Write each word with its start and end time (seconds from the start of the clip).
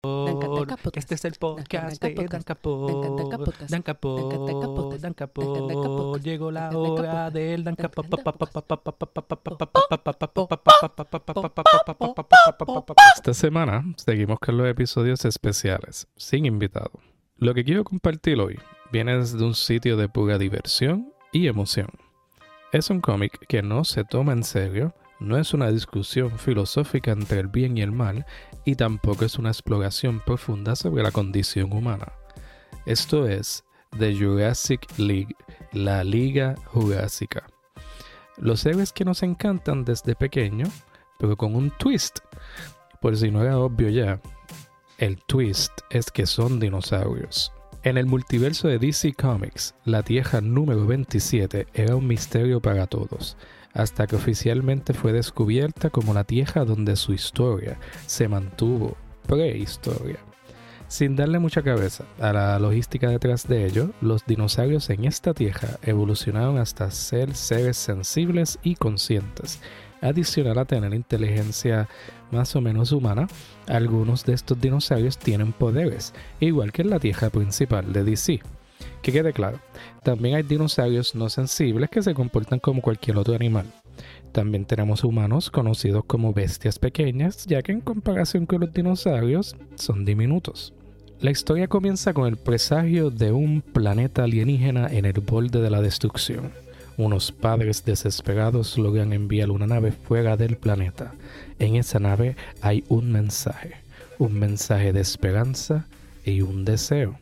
Este 0.00 1.16
es 1.16 1.24
el 1.24 1.32
podcast 1.32 2.00
de 2.00 2.14
Dan 2.14 2.42
Capot. 2.44 3.58
Dan 3.68 3.82
Capot. 3.82 4.96
Dan 5.00 5.14
Capot. 5.14 6.22
Llegó 6.22 6.52
la 6.52 6.70
hora 6.70 7.30
del 7.32 7.64
Dan 7.64 7.74
Capot. 7.74 8.06
Esta 13.16 13.34
semana 13.34 13.84
seguimos 13.96 14.38
con 14.38 14.56
los 14.56 14.68
episodios 14.68 15.24
especiales, 15.24 16.06
sin 16.16 16.46
invitado. 16.46 16.92
Lo 17.36 17.52
que 17.52 17.64
quiero 17.64 17.82
compartir 17.82 18.38
hoy 18.38 18.56
viene 18.92 19.18
desde 19.18 19.44
un 19.44 19.56
sitio 19.56 19.96
de 19.96 20.08
pura 20.08 20.38
diversión 20.38 21.12
y 21.32 21.48
emoción. 21.48 21.88
Es 22.70 22.88
un 22.90 23.00
cómic 23.00 23.46
que 23.48 23.62
no 23.62 23.82
se 23.82 24.04
toma 24.04 24.32
en 24.32 24.44
serio, 24.44 24.94
no 25.20 25.36
es 25.36 25.52
una 25.52 25.70
discusión 25.70 26.38
filosófica 26.38 27.10
entre 27.10 27.40
el 27.40 27.48
bien 27.48 27.76
y 27.76 27.82
el 27.82 27.92
mal, 27.92 28.24
y 28.64 28.76
tampoco 28.76 29.24
es 29.24 29.38
una 29.38 29.50
exploración 29.50 30.20
profunda 30.20 30.76
sobre 30.76 31.02
la 31.02 31.10
condición 31.10 31.72
humana. 31.72 32.12
Esto 32.86 33.26
es 33.26 33.64
The 33.98 34.14
Jurassic 34.14 34.86
League, 34.98 35.34
la 35.72 36.04
Liga 36.04 36.54
Jurásica. 36.66 37.46
Los 38.36 38.64
héroes 38.66 38.92
que 38.92 39.04
nos 39.04 39.22
encantan 39.22 39.84
desde 39.84 40.14
pequeño, 40.14 40.66
pero 41.18 41.36
con 41.36 41.56
un 41.56 41.70
twist. 41.70 42.20
Por 43.00 43.16
si 43.16 43.30
no 43.30 43.42
era 43.42 43.58
obvio 43.58 43.88
ya, 43.88 44.20
el 44.98 45.18
twist 45.24 45.72
es 45.90 46.10
que 46.10 46.26
son 46.26 46.60
dinosaurios. 46.60 47.52
En 47.82 47.96
el 47.96 48.06
multiverso 48.06 48.68
de 48.68 48.78
DC 48.78 49.14
Comics, 49.14 49.74
la 49.84 50.02
Tierra 50.02 50.40
número 50.40 50.86
27 50.86 51.66
era 51.74 51.96
un 51.96 52.06
misterio 52.06 52.60
para 52.60 52.86
todos 52.86 53.36
hasta 53.78 54.08
que 54.08 54.16
oficialmente 54.16 54.92
fue 54.92 55.12
descubierta 55.12 55.88
como 55.88 56.12
la 56.12 56.24
tierra 56.24 56.64
donde 56.64 56.96
su 56.96 57.12
historia 57.14 57.78
se 58.06 58.26
mantuvo 58.26 58.96
prehistoria. 59.26 60.18
Sin 60.88 61.14
darle 61.14 61.38
mucha 61.38 61.62
cabeza 61.62 62.04
a 62.18 62.32
la 62.32 62.58
logística 62.58 63.08
detrás 63.08 63.46
de 63.46 63.66
ello, 63.66 63.90
los 64.00 64.26
dinosaurios 64.26 64.90
en 64.90 65.04
esta 65.04 65.32
tierra 65.32 65.78
evolucionaron 65.82 66.58
hasta 66.58 66.90
ser 66.90 67.36
seres 67.36 67.76
sensibles 67.76 68.58
y 68.64 68.74
conscientes. 68.74 69.60
Adicional 70.00 70.58
a 70.58 70.64
tener 70.64 70.92
inteligencia 70.92 71.88
más 72.32 72.56
o 72.56 72.60
menos 72.60 72.90
humana, 72.90 73.28
algunos 73.68 74.24
de 74.24 74.32
estos 74.32 74.60
dinosaurios 74.60 75.18
tienen 75.18 75.52
poderes, 75.52 76.14
igual 76.40 76.72
que 76.72 76.82
en 76.82 76.90
la 76.90 76.98
tierra 76.98 77.30
principal 77.30 77.92
de 77.92 78.02
DC. 78.02 78.40
Que 79.02 79.12
quede 79.12 79.32
claro, 79.32 79.58
también 80.02 80.36
hay 80.36 80.42
dinosaurios 80.42 81.14
no 81.14 81.28
sensibles 81.28 81.90
que 81.90 82.02
se 82.02 82.14
comportan 82.14 82.58
como 82.58 82.82
cualquier 82.82 83.16
otro 83.16 83.34
animal. 83.34 83.66
También 84.32 84.64
tenemos 84.64 85.04
humanos 85.04 85.50
conocidos 85.50 86.04
como 86.06 86.32
bestias 86.32 86.78
pequeñas, 86.78 87.46
ya 87.46 87.62
que 87.62 87.72
en 87.72 87.80
comparación 87.80 88.46
con 88.46 88.60
los 88.60 88.72
dinosaurios 88.72 89.56
son 89.76 90.04
diminutos. 90.04 90.72
La 91.20 91.30
historia 91.30 91.66
comienza 91.66 92.12
con 92.12 92.28
el 92.28 92.36
presagio 92.36 93.10
de 93.10 93.32
un 93.32 93.60
planeta 93.60 94.24
alienígena 94.24 94.86
en 94.86 95.04
el 95.04 95.20
borde 95.20 95.60
de 95.60 95.70
la 95.70 95.80
destrucción. 95.80 96.52
Unos 96.96 97.32
padres 97.32 97.84
desesperados 97.84 98.78
logran 98.78 99.12
enviar 99.12 99.50
una 99.50 99.66
nave 99.66 99.92
fuera 99.92 100.36
del 100.36 100.56
planeta. 100.56 101.14
En 101.58 101.76
esa 101.76 101.98
nave 101.98 102.36
hay 102.60 102.84
un 102.88 103.10
mensaje, 103.10 103.74
un 104.18 104.38
mensaje 104.38 104.92
de 104.92 105.00
esperanza 105.00 105.86
y 106.24 106.42
un 106.42 106.64
deseo 106.64 107.18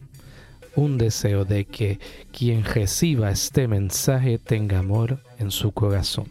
un 0.77 0.99
deseo 0.99 1.47
de 1.47 1.65
que 1.65 1.99
quien 2.33 2.63
reciba 2.63 3.31
este 3.31 3.67
mensaje 3.67 4.39
tenga 4.39 4.79
amor 4.79 5.21
en 5.39 5.51
su 5.51 5.73
corazón. 5.73 6.27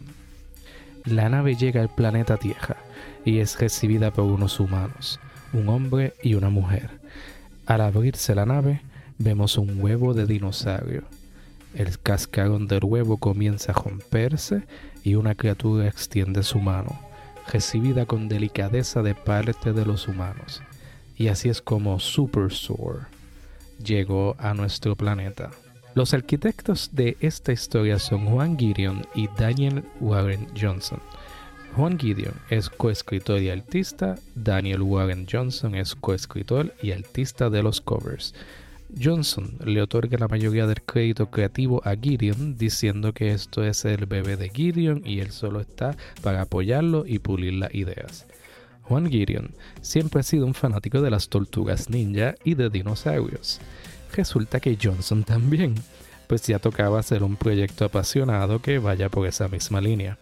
La 1.04 1.28
nave 1.28 1.56
llega 1.56 1.80
al 1.80 1.88
planeta 1.88 2.36
Tierra 2.36 2.76
y 3.24 3.40
es 3.40 3.58
recibida 3.58 4.12
por 4.12 4.24
unos 4.24 4.60
humanos, 4.60 5.18
un 5.52 5.68
hombre 5.68 6.14
y 6.22 6.34
una 6.34 6.48
mujer. 6.48 6.90
Al 7.66 7.80
abrirse 7.80 8.36
la 8.36 8.46
nave, 8.46 8.80
vemos 9.18 9.58
un 9.58 9.82
huevo 9.82 10.14
de 10.14 10.26
dinosaurio. 10.26 11.02
El 11.74 11.98
cascarón 11.98 12.68
del 12.68 12.84
huevo 12.84 13.16
comienza 13.16 13.72
a 13.72 13.74
romperse 13.74 14.62
y 15.02 15.16
una 15.16 15.34
criatura 15.34 15.88
extiende 15.88 16.44
su 16.44 16.60
mano, 16.60 17.00
recibida 17.52 18.06
con 18.06 18.28
delicadeza 18.28 19.02
de 19.02 19.16
parte 19.16 19.72
de 19.72 19.84
los 19.84 20.06
humanos. 20.06 20.62
Y 21.16 21.28
así 21.28 21.48
es 21.48 21.60
como 21.60 21.98
Super 21.98 22.52
Sword 22.52 23.15
llegó 23.82 24.36
a 24.38 24.54
nuestro 24.54 24.96
planeta. 24.96 25.50
Los 25.94 26.12
arquitectos 26.12 26.90
de 26.92 27.16
esta 27.20 27.52
historia 27.52 27.98
son 27.98 28.26
Juan 28.26 28.58
Gideon 28.58 29.06
y 29.14 29.28
Daniel 29.38 29.82
Warren 30.00 30.46
Johnson. 30.60 31.00
Juan 31.74 31.98
Gideon 31.98 32.34
es 32.50 32.70
coescritor 32.70 33.40
y 33.40 33.50
artista, 33.50 34.16
Daniel 34.34 34.82
Warren 34.82 35.26
Johnson 35.30 35.74
es 35.74 35.94
coescritor 35.94 36.74
y 36.82 36.92
artista 36.92 37.50
de 37.50 37.62
los 37.62 37.80
covers. 37.80 38.34
Johnson 39.02 39.56
le 39.64 39.82
otorga 39.82 40.16
la 40.18 40.28
mayoría 40.28 40.66
del 40.66 40.82
crédito 40.82 41.30
creativo 41.30 41.82
a 41.84 41.96
Gideon 41.96 42.56
diciendo 42.56 43.12
que 43.12 43.32
esto 43.32 43.64
es 43.64 43.84
el 43.84 44.06
bebé 44.06 44.36
de 44.36 44.48
Gideon 44.48 45.02
y 45.04 45.20
él 45.20 45.32
solo 45.32 45.60
está 45.60 45.96
para 46.22 46.42
apoyarlo 46.42 47.04
y 47.06 47.18
pulir 47.18 47.54
las 47.54 47.74
ideas. 47.74 48.26
Juan 48.88 49.10
Gideon 49.10 49.54
siempre 49.80 50.20
ha 50.20 50.22
sido 50.22 50.46
un 50.46 50.54
fanático 50.54 51.00
de 51.00 51.10
las 51.10 51.28
tortugas 51.28 51.90
ninja 51.90 52.34
y 52.44 52.54
de 52.54 52.70
dinosaurios. 52.70 53.60
Resulta 54.12 54.60
que 54.60 54.78
Johnson 54.80 55.24
también, 55.24 55.74
pues 56.28 56.46
ya 56.46 56.58
tocaba 56.58 57.00
hacer 57.00 57.22
un 57.22 57.36
proyecto 57.36 57.84
apasionado 57.84 58.60
que 58.60 58.78
vaya 58.78 59.08
por 59.08 59.26
esa 59.26 59.48
misma 59.48 59.80
línea. 59.80 60.18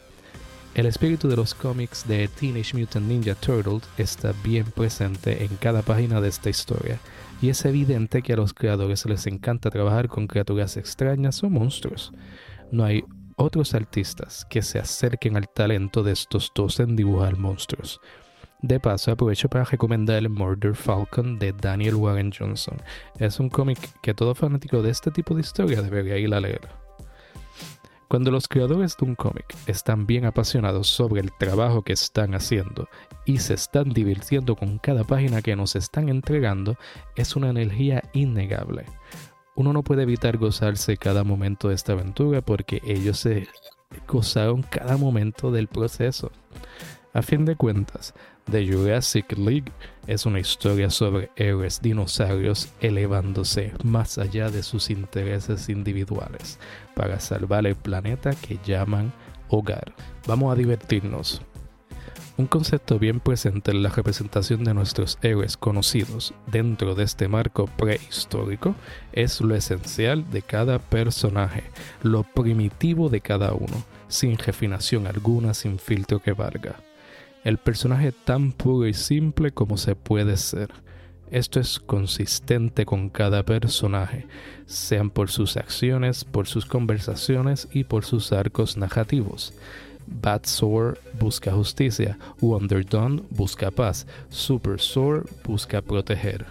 El 0.75 0.87
espíritu 0.87 1.29
de 1.29 1.37
los 1.37 1.55
cómics 1.55 2.09
de 2.09 2.27
Teenage 2.27 2.77
Mutant 2.77 3.07
Ninja 3.07 3.37
Turtles 3.37 3.85
está 3.97 4.33
bien 4.43 4.65
presente 4.65 5.45
en 5.45 5.55
cada 5.57 5.83
página 5.83 6.21
de 6.21 6.29
esta 6.29 6.51
historia, 6.51 6.99
y 7.41 7.51
es 7.51 7.65
evidente 7.65 8.23
que 8.23 8.33
a 8.33 8.37
los 8.37 8.55
creadores 8.55 9.07
les 9.07 9.27
encanta 9.27 9.71
trabajar 9.71 10.09
con 10.09 10.27
criaturas 10.27 10.77
extrañas 10.77 11.45
o 11.45 11.51
monstruos. 11.51 12.13
No 12.73 12.85
hay 12.85 13.05
otros 13.37 13.75
artistas 13.75 14.47
que 14.51 14.63
se 14.63 14.79
acerquen 14.79 15.37
al 15.37 15.49
talento 15.49 16.03
de 16.03 16.13
estos 16.13 16.51
dos 16.55 16.81
en 16.81 16.97
dibujar 16.97 17.37
monstruos. 17.37 18.01
De 18.65 18.81
paso, 18.81 19.13
aprovecho 19.13 19.51
para 19.51 19.65
recomendar 19.65 20.17
el 20.17 20.31
Murder 20.31 20.75
Falcon 20.75 21.39
de 21.39 21.53
Daniel 21.53 21.97
Warren 21.97 22.33
Johnson. 22.33 22.79
Es 23.19 23.39
un 23.39 23.51
cómic 23.51 23.79
que 24.01 24.15
todo 24.15 24.35
fanático 24.35 24.81
de 24.81 24.89
este 24.89 25.11
tipo 25.11 25.35
de 25.35 25.43
historia 25.43 25.83
debería 25.83 26.17
ir 26.17 26.33
a 26.33 26.41
leer. 26.41 26.67
Cuando 28.09 28.31
los 28.31 28.49
creadores 28.49 28.97
de 28.97 29.05
un 29.05 29.17
cómic 29.17 29.55
están 29.67 30.07
bien 30.07 30.25
apasionados 30.25 30.89
sobre 30.89 31.21
el 31.21 31.31
trabajo 31.37 31.83
que 31.83 31.93
están 31.93 32.35
haciendo 32.35 32.89
y 33.27 33.37
se 33.37 33.53
están 33.53 33.91
divirtiendo 33.91 34.57
con 34.57 34.79
cada 34.79 35.05
página 35.05 35.43
que 35.43 35.57
nos 35.57 35.77
están 35.77 36.09
entregando, 36.09 36.79
es 37.17 37.37
una 37.37 37.51
energía 37.51 38.03
innegable. 38.15 38.87
Uno 39.57 39.75
no 39.75 39.83
puede 39.83 40.05
evitar 40.05 40.39
gozarse 40.39 40.97
cada 40.97 41.23
momento 41.23 41.69
de 41.69 41.75
esta 41.75 41.93
aventura 41.93 42.41
porque 42.41 42.81
ellos 42.87 43.19
se 43.19 43.47
gozaron 44.09 44.63
cada 44.63 44.97
momento 44.97 45.51
del 45.51 45.69
proceso. 45.69 46.33
A 47.13 47.23
fin 47.23 47.45
de 47.45 47.55
cuentas, 47.55 48.13
The 48.51 48.67
Jurassic 48.67 49.39
League 49.39 49.73
es 50.07 50.27
una 50.27 50.39
historia 50.39 50.91
sobre 50.91 51.31
héroes 51.37 51.81
dinosaurios 51.81 52.69
elevándose 52.81 53.73
más 53.83 54.19
allá 54.19 54.51
de 54.51 54.63
sus 54.63 54.91
intereses 54.91 55.71
individuales 55.71 56.59
para 56.95 57.21
salvar 57.21 57.67
el 57.67 57.75
planeta 57.75 58.33
que 58.33 58.59
llaman 58.65 59.13
hogar. 59.49 59.95
Vamos 60.27 60.53
a 60.53 60.57
divertirnos. 60.57 61.41
Un 62.37 62.47
concepto 62.47 62.99
bien 62.99 63.19
presente 63.21 63.71
en 63.71 63.83
la 63.83 63.89
representación 63.89 64.63
de 64.63 64.75
nuestros 64.75 65.19
héroes 65.23 65.57
conocidos 65.57 66.35
dentro 66.47 66.95
de 66.95 67.05
este 67.05 67.29
marco 67.29 67.67
prehistórico 67.67 68.75
es 69.13 69.41
lo 69.41 69.55
esencial 69.55 70.31
de 70.31 70.43
cada 70.43 70.81
personaje, 70.81 71.65
lo 72.03 72.25
primitivo 72.25 73.09
de 73.09 73.21
cada 73.21 73.55
uno, 73.55 73.85
sin 74.09 74.37
refinación 74.37 75.07
alguna, 75.07 75.55
sin 75.55 75.79
filtro 75.79 76.19
que 76.19 76.33
valga 76.33 76.77
el 77.45 77.59
personaje 77.59 78.13
tan 78.13 78.53
puro 78.53 78.89
y 78.89 78.95
simple 78.95 79.53
como 79.53 79.77
se 79.77 79.95
puede 79.95 80.37
ser. 80.37 80.71
Esto 81.31 81.61
es 81.61 81.79
consistente 81.79 82.87
con 82.87 83.09
cada 83.09 83.43
personaje, 83.45 84.27
sean 84.67 85.11
por 85.11 85.31
sus 85.31 85.57
acciones, 85.57 86.25
por 86.25 86.47
sus 86.47 86.65
conversaciones 86.67 87.69
y 87.73 87.85
por 87.85 88.05
sus 88.05 88.33
arcos 88.33 88.77
narrativos. 88.77 89.53
Bad 90.07 90.43
Sword 90.45 90.99
busca 91.19 91.53
justicia, 91.53 92.19
Wonder 92.41 92.85
Dawn 92.85 93.27
busca 93.31 93.71
paz, 93.71 94.07
Super 94.29 94.81
Sword 94.81 95.29
busca 95.45 95.81
proteger. 95.81 96.47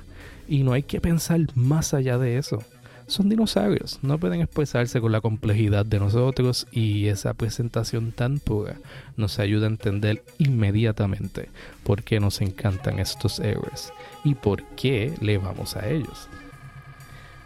Y 0.48 0.64
no 0.64 0.74
hay 0.74 0.84
que 0.84 1.00
pensar 1.00 1.40
más 1.56 1.94
allá 1.94 2.18
de 2.18 2.38
eso 2.38 2.64
son 3.08 3.30
dinosaurios, 3.30 4.00
no 4.02 4.18
pueden 4.18 4.42
expresarse 4.42 5.02
con 5.02 5.12
la 5.12 5.22
complejidad 5.22 5.86
de 5.86 6.00
nosotros 6.00 6.68
y 6.72 7.08
esa 7.08 7.34
presentación 7.34 8.12
tan 8.12 8.40
pura 8.40 8.78
nos 9.18 9.40
ayuda 9.40 9.68
a 9.68 9.70
entender 9.70 10.24
inmediatamente 10.38 11.50
por 11.84 12.04
qué 12.04 12.20
nos 12.20 12.42
encantan 12.42 13.00
estos 13.00 13.40
héroes 13.40 13.92
y 14.24 14.36
por 14.36 14.64
qué 14.76 15.14
le 15.22 15.38
vamos 15.38 15.76
a 15.76 15.90
ellos. 15.90 16.30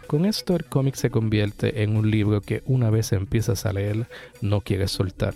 Con 0.06 0.24
esto 0.24 0.56
el 0.56 0.64
cómic 0.64 0.94
se 0.94 1.10
convierte 1.10 1.82
en 1.82 1.94
un 1.94 2.10
libro 2.10 2.40
que 2.40 2.62
una 2.64 2.88
vez 2.88 3.12
empiezas 3.12 3.66
a 3.66 3.74
leer 3.74 4.08
no 4.40 4.62
quieres 4.62 4.90
soltar. 4.90 5.34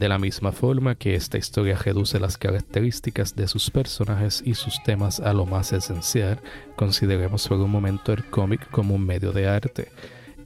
De 0.00 0.08
la 0.08 0.18
misma 0.18 0.50
forma 0.50 0.94
que 0.94 1.14
esta 1.14 1.36
historia 1.36 1.76
reduce 1.76 2.18
las 2.18 2.38
características 2.38 3.36
de 3.36 3.46
sus 3.46 3.70
personajes 3.70 4.42
y 4.42 4.54
sus 4.54 4.82
temas 4.82 5.20
a 5.20 5.34
lo 5.34 5.44
más 5.44 5.74
esencial, 5.74 6.40
consideremos 6.74 7.46
por 7.46 7.58
un 7.58 7.70
momento 7.70 8.14
el 8.14 8.24
cómic 8.24 8.66
como 8.70 8.94
un 8.94 9.04
medio 9.04 9.30
de 9.32 9.46
arte. 9.46 9.92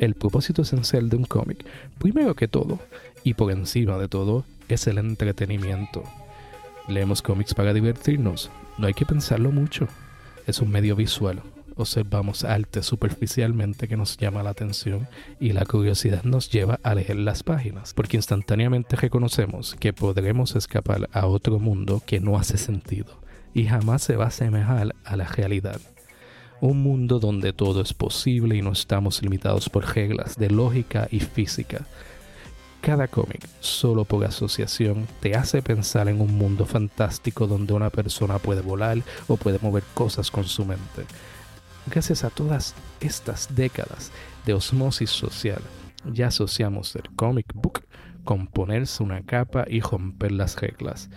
El 0.00 0.14
propósito 0.14 0.62
esencial 0.62 1.08
de 1.08 1.18
un 1.18 1.24
cómic, 1.24 1.64
primero 2.00 2.34
que 2.34 2.48
todo, 2.48 2.80
y 3.22 3.34
por 3.34 3.52
encima 3.52 3.96
de 3.96 4.08
todo, 4.08 4.44
es 4.68 4.88
el 4.88 4.98
entretenimiento. 4.98 6.02
Leemos 6.88 7.22
cómics 7.22 7.54
para 7.54 7.72
divertirnos, 7.72 8.50
no 8.76 8.88
hay 8.88 8.94
que 8.94 9.06
pensarlo 9.06 9.52
mucho, 9.52 9.86
es 10.48 10.58
un 10.58 10.72
medio 10.72 10.96
visual, 10.96 11.40
observamos 11.76 12.44
arte 12.44 12.82
superficialmente 12.82 13.88
que 13.88 13.96
nos 13.96 14.16
llama 14.16 14.42
la 14.42 14.50
atención 14.50 15.08
y 15.40 15.52
la 15.52 15.64
curiosidad 15.64 16.22
nos 16.24 16.50
lleva 16.50 16.80
a 16.82 16.94
leer 16.94 17.16
las 17.16 17.42
páginas, 17.42 17.94
porque 17.94 18.16
instantáneamente 18.16 18.96
reconocemos 18.96 19.76
que 19.78 19.92
podremos 19.92 20.56
escapar 20.56 21.08
a 21.12 21.26
otro 21.26 21.58
mundo 21.58 22.02
que 22.06 22.20
no 22.20 22.36
hace 22.36 22.58
sentido 22.58 23.20
y 23.52 23.66
jamás 23.66 24.02
se 24.02 24.16
va 24.16 24.24
a 24.24 24.28
asemejar 24.28 24.94
a 25.04 25.16
la 25.16 25.24
realidad. 25.24 25.80
Un 26.60 26.82
mundo 26.82 27.18
donde 27.18 27.52
todo 27.52 27.82
es 27.82 27.92
posible 27.92 28.56
y 28.56 28.62
no 28.62 28.72
estamos 28.72 29.22
limitados 29.22 29.68
por 29.68 29.94
reglas 29.94 30.36
de 30.36 30.50
lógica 30.50 31.08
y 31.10 31.20
física. 31.20 31.86
Cada 32.80 33.08
cómic, 33.08 33.48
solo 33.60 34.04
por 34.04 34.24
asociación, 34.24 35.06
te 35.20 35.34
hace 35.34 35.62
pensar 35.62 36.08
en 36.08 36.20
un 36.20 36.36
mundo 36.36 36.66
fantástico 36.66 37.46
donde 37.46 37.72
una 37.72 37.90
persona 37.90 38.38
puede 38.38 38.60
volar 38.60 38.98
o 39.26 39.36
puede 39.36 39.58
mover 39.60 39.82
cosas 39.94 40.30
con 40.30 40.44
su 40.44 40.64
mente 40.64 41.04
Gracias 41.86 42.24
a 42.24 42.30
todas 42.30 42.74
estas 43.00 43.54
décadas 43.54 44.10
de 44.46 44.54
osmosis 44.54 45.10
social, 45.10 45.60
ya 46.10 46.28
asociamos 46.28 46.96
el 46.96 47.10
comic 47.14 47.52
book 47.54 47.84
con 48.24 48.46
ponerse 48.46 49.02
una 49.02 49.22
capa 49.22 49.66
y 49.68 49.80
romper 49.80 50.32
las 50.32 50.58
reglas. 50.58 51.10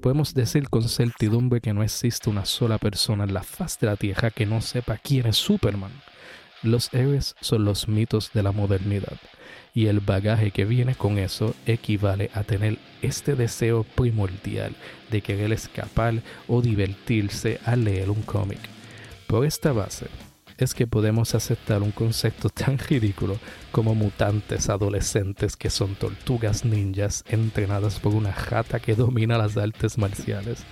Podemos 0.00 0.32
decir 0.32 0.70
con 0.70 0.88
certidumbre 0.88 1.60
que 1.60 1.74
no 1.74 1.82
existe 1.82 2.30
una 2.30 2.46
sola 2.46 2.78
persona 2.78 3.24
en 3.24 3.34
la 3.34 3.42
faz 3.42 3.78
de 3.78 3.86
la 3.86 3.96
Tierra 3.96 4.30
que 4.30 4.46
no 4.46 4.62
sepa 4.62 4.96
quién 4.96 5.26
es 5.26 5.36
Superman. 5.36 5.92
Los 6.62 6.92
héroes 6.94 7.36
son 7.42 7.66
los 7.66 7.86
mitos 7.86 8.30
de 8.32 8.42
la 8.42 8.52
modernidad 8.52 9.18
y 9.74 9.86
el 9.86 10.00
bagaje 10.00 10.52
que 10.52 10.64
viene 10.64 10.94
con 10.94 11.18
eso 11.18 11.54
equivale 11.66 12.30
a 12.32 12.44
tener 12.44 12.78
este 13.02 13.34
deseo 13.34 13.82
primordial 13.82 14.74
de 15.10 15.20
querer 15.20 15.52
escapar 15.52 16.22
o 16.48 16.62
divertirse 16.62 17.60
al 17.66 17.84
leer 17.84 18.08
un 18.08 18.22
cómic. 18.22 18.73
Por 19.26 19.44
esta 19.44 19.72
base, 19.72 20.06
es 20.58 20.74
que 20.74 20.86
podemos 20.86 21.34
aceptar 21.34 21.82
un 21.82 21.90
concepto 21.90 22.48
tan 22.48 22.78
ridículo 22.78 23.38
como 23.72 23.94
mutantes 23.94 24.68
adolescentes 24.68 25.56
que 25.56 25.70
son 25.70 25.94
tortugas 25.94 26.64
ninjas 26.64 27.24
entrenadas 27.28 27.98
por 27.98 28.14
una 28.14 28.32
jata 28.32 28.78
que 28.78 28.94
domina 28.94 29.38
las 29.38 29.56
artes 29.56 29.98
marciales. 29.98 30.64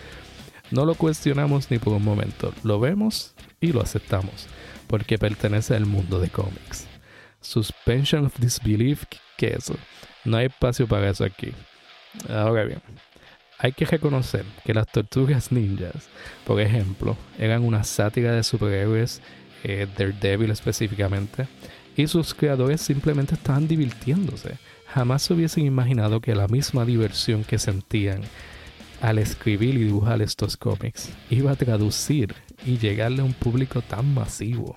No 0.70 0.84
lo 0.84 0.94
cuestionamos 0.94 1.70
ni 1.70 1.78
por 1.78 1.94
un 1.94 2.04
momento, 2.04 2.54
lo 2.62 2.80
vemos 2.80 3.34
y 3.60 3.72
lo 3.72 3.82
aceptamos, 3.82 4.46
porque 4.86 5.18
pertenece 5.18 5.74
al 5.74 5.86
mundo 5.86 6.18
de 6.18 6.28
cómics. 6.28 6.86
Suspension 7.40 8.26
of 8.26 8.38
disbelief, 8.38 9.04
¿qué 9.36 9.48
es 9.48 9.64
eso? 9.64 9.74
No 10.24 10.36
hay 10.36 10.46
espacio 10.46 10.86
para 10.86 11.10
eso 11.10 11.24
aquí. 11.24 11.52
Ahora 12.28 12.64
bien, 12.64 12.80
hay 13.62 13.70
que 13.70 13.84
reconocer 13.84 14.44
que 14.64 14.74
las 14.74 14.88
tortugas 14.88 15.52
ninjas, 15.52 16.08
por 16.44 16.60
ejemplo, 16.60 17.16
eran 17.38 17.62
una 17.62 17.84
sátira 17.84 18.32
de 18.32 18.42
superhéroes, 18.42 19.22
eh, 19.62 19.86
Daredevil 19.96 20.50
específicamente, 20.50 21.46
y 21.96 22.08
sus 22.08 22.34
creadores 22.34 22.80
simplemente 22.80 23.36
estaban 23.36 23.68
divirtiéndose. 23.68 24.58
Jamás 24.88 25.22
se 25.22 25.34
hubiesen 25.34 25.64
imaginado 25.64 26.20
que 26.20 26.34
la 26.34 26.48
misma 26.48 26.84
diversión 26.84 27.44
que 27.44 27.60
sentían 27.60 28.22
al 29.00 29.18
escribir 29.20 29.76
y 29.76 29.84
dibujar 29.84 30.22
estos 30.22 30.56
cómics 30.56 31.10
iba 31.30 31.52
a 31.52 31.56
traducir 31.56 32.34
y 32.66 32.78
llegarle 32.78 33.22
a 33.22 33.24
un 33.24 33.32
público 33.32 33.80
tan 33.80 34.12
masivo. 34.12 34.76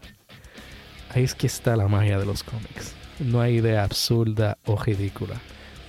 Ahí 1.10 1.24
es 1.24 1.34
que 1.34 1.48
está 1.48 1.76
la 1.76 1.88
magia 1.88 2.20
de 2.20 2.26
los 2.28 2.44
cómics. 2.44 2.94
No 3.20 3.42
hay 3.42 3.56
idea 3.56 3.84
absurda 3.84 4.60
o 4.66 4.78
ridícula. 4.78 5.42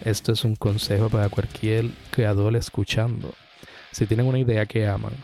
Esto 0.06 0.30
es 0.30 0.44
un 0.44 0.54
consejo 0.54 1.10
para 1.10 1.28
cualquier 1.28 1.90
creador 2.12 2.54
escuchando. 2.54 3.34
Si 3.90 4.06
tienen 4.06 4.26
una 4.26 4.38
idea 4.38 4.64
que 4.64 4.86
aman, 4.86 5.14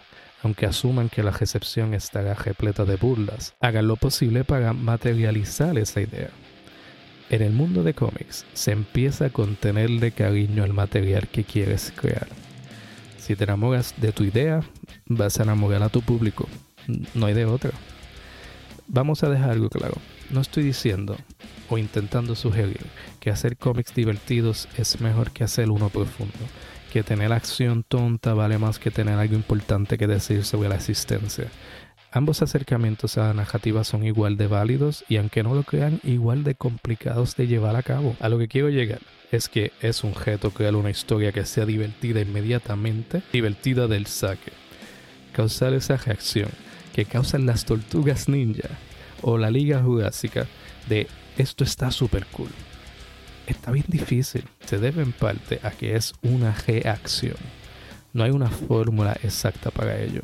aunque 0.43 0.67
asuman 0.67 1.09
que 1.09 1.23
la 1.23 1.31
recepción 1.31 1.95
estará 1.95 2.35
repleta 2.35 2.85
de 2.85 2.97
burlas, 2.97 3.55
hagan 3.61 3.87
lo 3.87 3.95
posible 3.95 4.43
para 4.43 4.73
materializar 4.73 5.79
esa 5.79 6.01
idea. 6.01 6.31
En 7.31 7.43
el 7.43 7.53
mundo 7.53 7.85
de 7.85 7.95
cómics 7.95 8.45
se 8.55 8.73
empieza 8.73 9.31
con 9.31 9.55
tenerle 9.55 10.11
cariño 10.11 10.65
al 10.65 10.73
material 10.73 11.29
que 11.29 11.45
quieres 11.45 11.93
crear. 11.95 12.27
Si 13.19 13.37
te 13.37 13.45
enamoras 13.45 13.95
de 13.99 14.11
tu 14.11 14.25
idea, 14.25 14.63
vas 15.07 15.39
a 15.39 15.45
enamorar 15.45 15.85
a 15.85 15.91
tu 15.91 16.03
público. 16.03 16.49
No 17.15 17.27
hay 17.27 17.35
de 17.35 17.45
otra. 17.45 17.71
Vamos 18.95 19.25
a 19.25 19.31
dejar 19.31 19.53
algo 19.53 19.71
claro. 19.71 19.95
No 20.29 20.43
estoy 20.43 20.65
diciendo 20.65 21.17
o 21.71 21.79
intentando 21.79 22.35
sugerir 22.35 22.85
que 23.21 23.31
hacer 23.31 23.57
cómics 23.57 23.95
divertidos 23.95 24.69
es 24.77 25.01
mejor 25.01 25.31
que 25.31 25.45
hacer 25.45 25.71
uno 25.71 25.89
profundo, 25.89 26.37
que 26.93 27.03
tener 27.03 27.33
acción 27.33 27.85
tonta 27.85 28.35
vale 28.35 28.59
más 28.59 28.79
que 28.79 28.91
tener 28.91 29.19
algo 29.19 29.35
importante 29.35 29.97
que 29.97 30.07
decir 30.07 30.45
sobre 30.45 30.69
la 30.69 30.75
existencia. 30.75 31.47
Ambos 32.11 32.43
acercamientos 32.43 33.17
a 33.17 33.29
la 33.29 33.33
narrativa 33.33 33.83
son 33.83 34.05
igual 34.05 34.37
de 34.37 34.47
válidos 34.47 35.07
y 35.09 35.17
aunque 35.17 35.43
no 35.43 35.55
lo 35.55 35.63
crean, 35.63 35.99
igual 36.03 36.45
de 36.45 36.55
complicados 36.55 37.35
de 37.35 37.47
llevar 37.47 37.77
a 37.77 37.83
cabo. 37.83 38.15
A 38.21 38.29
lo 38.29 38.39
que 38.39 38.49
quiero 38.49 38.69
llegar 38.69 39.01
es 39.31 39.49
que 39.49 39.73
es 39.81 40.05
un 40.05 40.15
reto 40.15 40.51
crear 40.51 40.77
una 40.77 40.91
historia 40.91 41.33
que 41.33 41.47
sea 41.47 41.65
divertida 41.65 42.21
inmediatamente, 42.21 43.23
divertida 43.33 43.89
del 43.89 44.05
saque. 44.07 44.53
Causar 45.33 45.73
esa 45.73 45.97
reacción 45.97 46.51
que 46.93 47.05
causan 47.05 47.47
las 47.47 47.65
tortugas 47.65 48.29
ninja 48.29 48.69
o 49.23 49.39
la 49.39 49.51
Liga 49.51 49.83
Jurásica 49.83 50.47
de 50.89 51.07
esto 51.37 51.65
está 51.65 51.91
súper 51.91 52.27
cool. 52.27 52.51
Está 53.47 53.71
bien 53.71 53.87
difícil. 53.89 54.45
Se 54.67 54.79
debe 54.79 55.03
en 55.03 55.13
parte 55.13 55.61
a 55.63 55.71
que 55.71 55.97
es 55.97 56.13
una 56.23 56.55
reacción. 56.67 57.37
No 58.13 58.25
hay 58.25 58.31
una 58.31 58.51
fórmula 58.51 59.17
exacta 59.23 59.71
para 59.71 59.99
ello. 60.01 60.23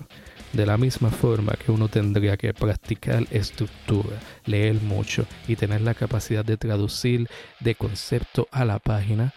De 0.53 0.67
la 0.67 0.77
misma 0.77 1.11
forma 1.11 1.53
que 1.53 1.73
uno 1.73 1.89
tendría 1.89 2.37
que 2.37 2.55
practicar 2.55 3.27
estructura, 3.31 4.19
leer 4.47 4.75
mucho 4.81 5.27
y 5.47 5.57
tener 5.57 5.83
la 5.83 5.95
capacidad 5.95 6.45
de 6.45 6.57
traducir 6.57 7.29
de 7.61 7.75
concepto 7.75 8.49
a 8.51 8.65
la 8.65 8.79
página, 8.79 9.35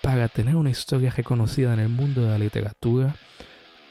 para 0.00 0.28
tener 0.28 0.56
una 0.56 0.70
historia 0.70 1.10
reconocida 1.10 1.74
en 1.74 1.80
el 1.80 1.88
mundo 1.88 2.22
de 2.22 2.30
la 2.30 2.38
literatura, 2.38 3.14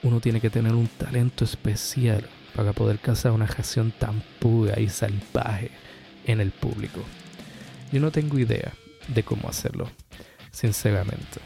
uno 0.04 0.20
tiene 0.20 0.42
que 0.42 0.50
tener 0.50 0.74
un 0.74 0.88
talento 0.88 1.46
especial 1.46 2.28
para 2.56 2.74
poder 2.74 3.00
causar 3.00 3.32
una 3.32 3.46
reacción 3.46 3.92
tan 3.92 4.22
pura 4.40 4.80
y 4.80 4.90
salvaje 4.90 5.72
en 6.26 6.42
el 6.42 6.52
público. 6.52 7.02
Yo 7.92 8.00
no 8.00 8.12
tengo 8.12 8.40
idea 8.40 8.74
de 9.08 9.24
cómo 9.24 9.50
hacerlo, 9.50 9.90
sinceramente. 10.52 11.40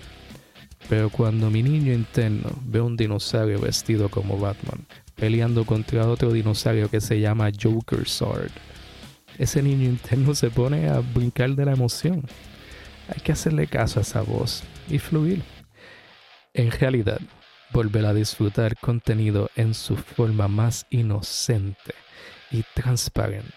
Pero 0.90 1.10
cuando 1.10 1.50
mi 1.50 1.64
niño 1.64 1.94
interno 1.94 2.52
ve 2.64 2.80
un 2.82 2.96
dinosaurio 2.96 3.60
vestido 3.60 4.10
como 4.10 4.38
Batman, 4.38 4.86
peleando 5.16 5.66
contra 5.66 6.08
otro 6.08 6.32
dinosaurio 6.32 6.90
que 6.90 7.02
se 7.02 7.20
llama 7.20 7.50
Joker 7.60 8.08
Sword, 8.08 8.52
ese 9.40 9.62
niño 9.62 9.86
interno 9.86 10.36
se 10.36 10.50
pone 10.50 10.88
a 10.90 11.00
brincar 11.00 11.56
de 11.56 11.66
la 11.66 11.74
emoción. 11.74 12.24
Hay 13.14 13.22
que 13.22 13.32
hacerle 13.32 13.68
caso 13.68 14.00
a 14.00 14.04
esa 14.04 14.22
voz 14.22 14.64
y 14.88 15.00
fluir. 15.00 15.42
En 16.54 16.72
realidad, 16.72 17.20
volver 17.72 18.06
a 18.06 18.14
disfrutar 18.14 18.78
contenido 18.78 19.50
en 19.56 19.74
su 19.74 19.98
forma 19.98 20.48
más 20.48 20.86
inocente 20.90 21.94
y 22.52 22.64
transparente. 22.74 23.52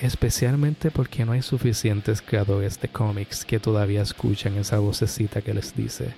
Especialmente 0.00 0.90
porque 0.90 1.24
no 1.24 1.32
hay 1.32 1.42
suficientes 1.42 2.20
creadores 2.20 2.80
de 2.80 2.88
cómics 2.88 3.44
que 3.44 3.60
todavía 3.60 4.02
escuchan 4.02 4.56
esa 4.56 4.78
vocecita 4.78 5.40
que 5.40 5.54
les 5.54 5.74
dice, 5.76 6.14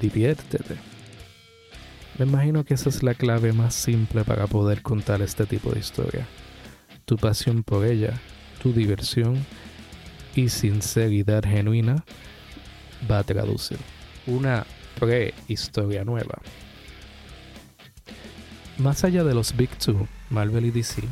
diviértete. 0.00 0.76
Me 2.18 2.26
imagino 2.26 2.64
que 2.64 2.74
esa 2.74 2.88
es 2.88 3.02
la 3.02 3.14
clave 3.14 3.52
más 3.52 3.74
simple 3.74 4.24
para 4.24 4.46
poder 4.46 4.82
contar 4.82 5.22
este 5.22 5.46
tipo 5.46 5.72
de 5.72 5.80
historia. 5.80 6.26
Tu 7.04 7.16
pasión 7.16 7.62
por 7.62 7.84
ella, 7.84 8.14
tu 8.62 8.72
diversión 8.72 9.44
y 10.34 10.48
sinceridad 10.48 11.44
genuina 11.44 12.04
va 13.10 13.18
a 13.18 13.24
traducir 13.24 13.78
una 14.26 14.64
prehistoria 14.98 16.04
nueva. 16.04 16.38
Más 18.78 19.04
allá 19.04 19.22
de 19.22 19.34
los 19.34 19.56
Big 19.56 19.70
Two, 19.78 20.08
Marvel 20.30 20.66
y 20.66 20.70
DC, 20.72 21.02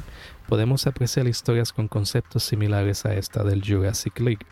podemos 0.49 0.87
apreciar 0.87 1.29
historias 1.29 1.73
con 1.73 1.87
conceptos 1.87 2.43
similares 2.43 3.07
a 3.07 3.15
esta 3.15 3.45
del 3.45 3.63
Jurassic 3.65 4.19
League, 4.19 4.45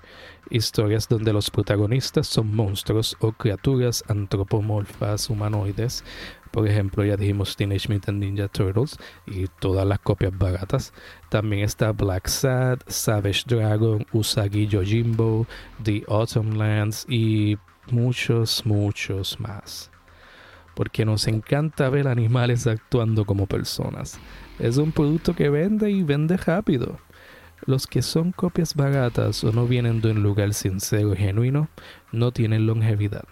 historias 0.48 1.08
donde 1.08 1.32
los 1.32 1.50
protagonistas 1.50 2.28
son 2.28 2.54
monstruos 2.54 3.16
o 3.20 3.32
criaturas 3.32 4.04
antropomorfas 4.08 5.28
humanoides, 5.28 6.04
por 6.52 6.68
ejemplo 6.68 7.04
ya 7.04 7.16
dijimos 7.16 7.56
Teenage 7.56 7.92
Mutant 7.92 8.18
Ninja 8.18 8.48
Turtles 8.48 8.96
y 9.26 9.46
todas 9.58 9.86
las 9.86 9.98
copias 9.98 10.36
baratas, 10.38 10.92
también 11.28 11.64
está 11.64 11.92
Black 11.92 12.28
Sad, 12.28 12.78
Savage 12.86 13.42
Dragon, 13.46 14.06
Usagi 14.12 14.68
Yojimbo, 14.68 15.46
The 15.82 16.04
Autumn 16.08 16.56
Lands 16.56 17.04
y 17.08 17.58
muchos, 17.90 18.64
muchos 18.66 19.38
más. 19.40 19.90
Porque 20.74 21.04
nos 21.04 21.26
encanta 21.26 21.88
ver 21.88 22.08
animales 22.08 22.66
actuando 22.66 23.24
como 23.24 23.46
personas. 23.46 24.18
Es 24.58 24.76
un 24.76 24.92
producto 24.92 25.34
que 25.34 25.48
vende 25.48 25.90
y 25.90 26.02
vende 26.02 26.36
rápido. 26.36 26.98
Los 27.66 27.86
que 27.86 28.00
son 28.00 28.32
copias 28.32 28.74
baratas 28.74 29.44
o 29.44 29.52
no 29.52 29.66
vienen 29.66 30.00
de 30.00 30.12
un 30.12 30.22
lugar 30.22 30.54
sincero 30.54 31.12
y 31.12 31.16
genuino 31.18 31.68
no 32.10 32.32
tienen 32.32 32.66
longevidad, 32.66 33.24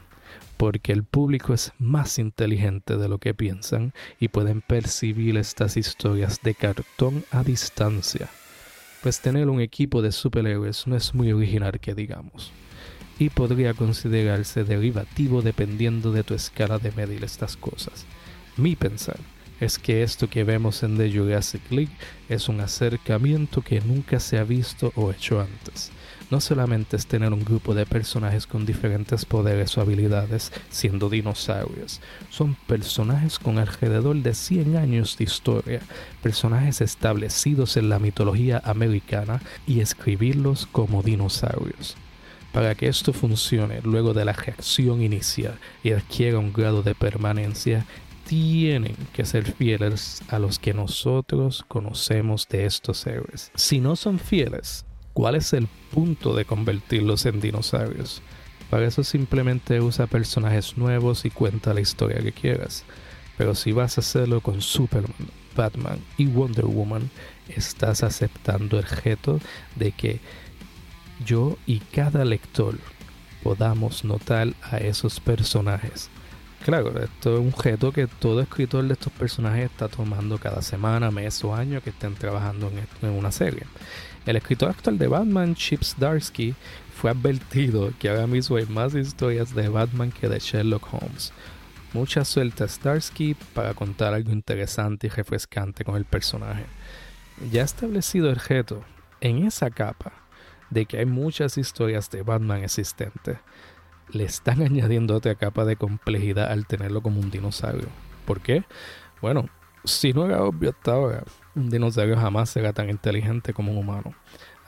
porque 0.58 0.92
el 0.92 1.02
público 1.02 1.54
es 1.54 1.72
más 1.78 2.18
inteligente 2.18 2.98
de 2.98 3.08
lo 3.08 3.18
que 3.18 3.32
piensan 3.32 3.94
y 4.20 4.28
pueden 4.28 4.60
percibir 4.60 5.38
estas 5.38 5.78
historias 5.78 6.42
de 6.42 6.54
cartón 6.54 7.24
a 7.30 7.42
distancia. 7.42 8.28
Pues 9.02 9.20
tener 9.20 9.48
un 9.48 9.60
equipo 9.60 10.02
de 10.02 10.12
superhéroes 10.12 10.86
no 10.86 10.96
es 10.96 11.14
muy 11.14 11.32
original 11.32 11.80
que 11.80 11.94
digamos, 11.94 12.52
y 13.18 13.30
podría 13.30 13.74
considerarse 13.74 14.64
derivativo 14.64 15.42
dependiendo 15.42 16.12
de 16.12 16.22
tu 16.22 16.34
escala 16.34 16.78
de 16.78 16.92
medir 16.92 17.24
estas 17.24 17.56
cosas. 17.56 18.06
Mi 18.56 18.76
pensar 18.76 19.18
es 19.60 19.78
que 19.78 20.02
esto 20.02 20.30
que 20.30 20.44
vemos 20.44 20.82
en 20.82 20.96
The 20.96 21.10
Jurassic 21.10 21.62
League 21.70 21.92
es 22.28 22.48
un 22.48 22.60
acercamiento 22.60 23.62
que 23.62 23.80
nunca 23.80 24.20
se 24.20 24.38
ha 24.38 24.44
visto 24.44 24.92
o 24.94 25.10
hecho 25.10 25.40
antes. 25.40 25.90
No 26.30 26.40
solamente 26.40 26.96
es 26.96 27.06
tener 27.06 27.32
un 27.32 27.42
grupo 27.42 27.74
de 27.74 27.86
personajes 27.86 28.46
con 28.46 28.66
diferentes 28.66 29.24
poderes 29.24 29.76
o 29.76 29.80
habilidades 29.80 30.52
siendo 30.68 31.08
dinosaurios, 31.08 32.00
son 32.28 32.54
personajes 32.66 33.38
con 33.38 33.58
alrededor 33.58 34.16
de 34.16 34.34
100 34.34 34.76
años 34.76 35.16
de 35.16 35.24
historia, 35.24 35.80
personajes 36.22 36.82
establecidos 36.82 37.78
en 37.78 37.88
la 37.88 37.98
mitología 37.98 38.60
americana 38.64 39.40
y 39.66 39.80
escribirlos 39.80 40.66
como 40.66 41.02
dinosaurios. 41.02 41.96
Para 42.52 42.74
que 42.74 42.88
esto 42.88 43.12
funcione 43.12 43.80
luego 43.82 44.14
de 44.14 44.24
la 44.24 44.32
reacción 44.32 45.02
inicial 45.02 45.58
y 45.82 45.92
adquiera 45.92 46.38
un 46.38 46.52
grado 46.52 46.82
de 46.82 46.94
permanencia, 46.94 47.86
tienen 48.26 48.94
que 49.12 49.24
ser 49.24 49.50
fieles 49.52 50.22
a 50.28 50.38
los 50.38 50.58
que 50.58 50.74
nosotros 50.74 51.64
conocemos 51.66 52.46
de 52.48 52.66
estos 52.66 53.06
héroes. 53.06 53.50
Si 53.54 53.80
no 53.80 53.96
son 53.96 54.18
fieles, 54.18 54.84
¿cuál 55.14 55.34
es 55.34 55.52
el 55.52 55.66
punto 55.90 56.34
de 56.34 56.44
convertirlos 56.44 57.26
en 57.26 57.40
dinosaurios? 57.40 58.22
Para 58.70 58.86
eso 58.86 59.02
simplemente 59.02 59.80
usa 59.80 60.06
personajes 60.06 60.76
nuevos 60.76 61.24
y 61.24 61.30
cuenta 61.30 61.72
la 61.72 61.80
historia 61.80 62.20
que 62.20 62.32
quieras. 62.32 62.84
Pero 63.38 63.54
si 63.54 63.72
vas 63.72 63.96
a 63.96 64.02
hacerlo 64.02 64.42
con 64.42 64.60
Superman, 64.60 65.14
Batman 65.56 65.98
y 66.18 66.26
Wonder 66.26 66.66
Woman, 66.66 67.10
estás 67.48 68.02
aceptando 68.02 68.78
el 68.78 68.84
reto 68.84 69.40
de 69.76 69.92
que 69.92 70.20
yo 71.24 71.56
y 71.66 71.78
cada 71.80 72.24
lector 72.24 72.78
podamos 73.42 74.04
notar 74.04 74.54
a 74.62 74.78
esos 74.78 75.20
personajes 75.20 76.10
Claro, 76.64 76.88
esto 77.02 77.34
es 77.34 77.40
un 77.40 77.48
objeto 77.48 77.92
que 77.92 78.06
todo 78.06 78.40
escritor 78.40 78.84
de 78.86 78.92
estos 78.92 79.12
personajes 79.12 79.70
está 79.70 79.88
tomando 79.88 80.38
cada 80.38 80.60
semana, 80.60 81.10
mes 81.10 81.42
o 81.44 81.54
año 81.54 81.80
que 81.80 81.90
estén 81.90 82.14
trabajando 82.14 82.70
en, 83.02 83.10
una 83.10 83.32
serie. 83.32 83.62
El 84.26 84.36
escritor 84.36 84.70
actual 84.70 84.98
de 84.98 85.06
Batman, 85.06 85.54
Chips 85.54 85.94
Darsky, 85.98 86.54
fue 86.94 87.10
advertido 87.10 87.92
que 87.98 88.10
ahora 88.10 88.26
mismo 88.26 88.56
hay 88.56 88.66
más 88.66 88.94
historias 88.94 89.54
de 89.54 89.68
Batman 89.68 90.10
que 90.10 90.28
de 90.28 90.40
Sherlock 90.40 90.92
Holmes. 90.92 91.32
Mucha 91.94 92.24
suerte 92.24 92.64
a 92.64 92.68
Starsky 92.68 93.34
para 93.54 93.72
contar 93.72 94.12
algo 94.12 94.32
interesante 94.32 95.06
y 95.06 95.10
refrescante 95.10 95.84
con 95.84 95.96
el 95.96 96.04
personaje. 96.04 96.66
Ya 97.50 97.62
establecido 97.62 98.28
el 98.28 98.36
reto 98.36 98.82
en 99.20 99.46
esa 99.46 99.70
capa 99.70 100.12
de 100.70 100.86
que 100.86 100.98
hay 100.98 101.06
muchas 101.06 101.58
historias 101.58 102.10
de 102.10 102.22
Batman 102.22 102.62
existentes, 102.62 103.38
le 104.10 104.24
están 104.24 104.62
añadiendo 104.62 105.16
otra 105.16 105.34
capa 105.34 105.64
de 105.64 105.76
complejidad 105.76 106.50
al 106.50 106.66
tenerlo 106.66 107.02
como 107.02 107.20
un 107.20 107.30
dinosaurio. 107.30 107.88
¿Por 108.24 108.40
qué? 108.40 108.64
Bueno, 109.20 109.48
si 109.84 110.12
no 110.12 110.26
era 110.26 110.42
obvio 110.42 110.70
hasta 110.70 110.92
ahora, 110.92 111.24
un 111.54 111.70
dinosaurio 111.70 112.16
jamás 112.16 112.50
será 112.50 112.72
tan 112.72 112.90
inteligente 112.90 113.52
como 113.52 113.72
un 113.72 113.78
humano. 113.78 114.14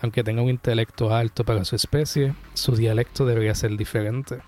Aunque 0.03 0.25
tenga 0.25 0.43
un 0.43 0.49
intelecto 0.49 1.15
alto 1.15 1.45
para 1.45 1.65
su 1.65 1.77
especie, 1.77 2.35
su 2.55 2.75
dialecto 2.75 3.27
debería 3.27 3.55
ser 3.55 3.77
diferente. 3.77 4.41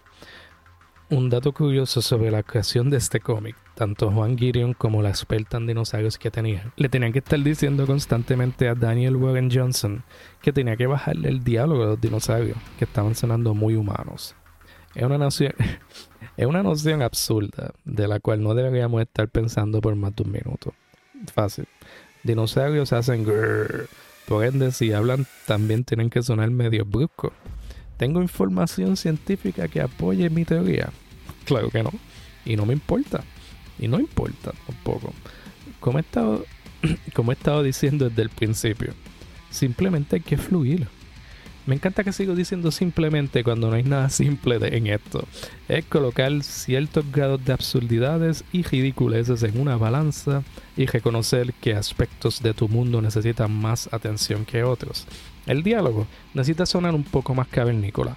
Un 1.10 1.28
dato 1.28 1.52
curioso 1.52 2.00
sobre 2.00 2.30
la 2.30 2.42
creación 2.42 2.88
de 2.88 2.96
este 2.96 3.20
cómic, 3.20 3.54
tanto 3.74 4.10
Juan 4.10 4.36
Gideon 4.36 4.74
como 4.74 5.02
la 5.02 5.08
experta 5.08 5.56
en 5.56 5.66
dinosaurios 5.66 6.18
que 6.18 6.30
tenía, 6.30 6.72
le 6.76 6.88
tenían 6.88 7.12
que 7.12 7.20
estar 7.20 7.40
diciendo 7.40 7.86
constantemente 7.86 8.68
a 8.68 8.74
Daniel 8.74 9.16
Warren 9.16 9.50
Johnson 9.52 10.04
que 10.40 10.52
tenía 10.52 10.76
que 10.76 10.86
bajarle 10.86 11.28
el 11.28 11.42
diálogo 11.42 11.82
de 11.82 11.90
los 11.90 12.00
dinosaurios, 12.00 12.58
que 12.78 12.84
estaban 12.84 13.14
sonando 13.14 13.54
muy 13.54 13.74
humanos. 13.74 14.34
Es 14.94 15.02
una 15.02 15.18
noción, 15.18 15.54
es 16.36 16.46
una 16.46 16.62
noción 16.62 17.02
absurda 17.02 17.72
de 17.84 18.08
la 18.08 18.20
cual 18.20 18.42
no 18.42 18.54
deberíamos 18.54 19.00
estar 19.00 19.28
pensando 19.28 19.80
por 19.80 19.94
más 19.96 20.14
de 20.14 20.22
un 20.22 20.32
minuto. 20.32 20.74
Fácil. 21.32 21.66
Dinosaurios 22.22 22.92
hacen 22.92 23.24
grrr. 23.24 23.88
Por 24.26 24.44
ende, 24.44 24.70
si 24.70 24.92
hablan, 24.92 25.26
también 25.46 25.84
tienen 25.84 26.08
que 26.08 26.22
sonar 26.22 26.50
medio 26.50 26.84
brusco. 26.84 27.32
¿Tengo 27.96 28.22
información 28.22 28.96
científica 28.96 29.68
que 29.68 29.80
apoye 29.80 30.30
mi 30.30 30.44
teoría? 30.44 30.90
Claro 31.44 31.70
que 31.70 31.82
no. 31.82 31.90
Y 32.44 32.56
no 32.56 32.66
me 32.66 32.72
importa. 32.72 33.24
Y 33.82 33.88
no 33.88 33.98
importa 33.98 34.52
tampoco. 34.64 35.12
Como 35.80 35.98
he 35.98 36.02
estado, 36.02 36.46
como 37.14 37.32
he 37.32 37.34
estado 37.34 37.64
diciendo 37.64 38.08
desde 38.08 38.22
el 38.22 38.30
principio, 38.30 38.94
simplemente 39.50 40.16
hay 40.16 40.22
que 40.22 40.38
fluir. 40.38 40.86
Me 41.66 41.74
encanta 41.74 42.04
que 42.04 42.12
sigo 42.12 42.34
diciendo 42.36 42.70
simplemente 42.70 43.42
cuando 43.42 43.68
no 43.68 43.74
hay 43.74 43.82
nada 43.82 44.08
simple 44.08 44.56
en 44.60 44.86
esto. 44.86 45.26
Es 45.68 45.84
colocar 45.84 46.30
ciertos 46.44 47.04
grados 47.10 47.44
de 47.44 47.52
absurdidades 47.52 48.44
y 48.52 48.62
ridiculeces 48.62 49.42
en 49.42 49.60
una 49.60 49.76
balanza 49.76 50.44
y 50.76 50.86
reconocer 50.86 51.52
que 51.54 51.74
aspectos 51.74 52.40
de 52.40 52.54
tu 52.54 52.68
mundo 52.68 53.02
necesitan 53.02 53.52
más 53.52 53.92
atención 53.92 54.44
que 54.44 54.62
otros. 54.62 55.06
El 55.46 55.64
diálogo 55.64 56.06
necesita 56.34 56.66
sonar 56.66 56.94
un 56.94 57.04
poco 57.04 57.34
más 57.34 57.48
cavernícola. 57.48 58.16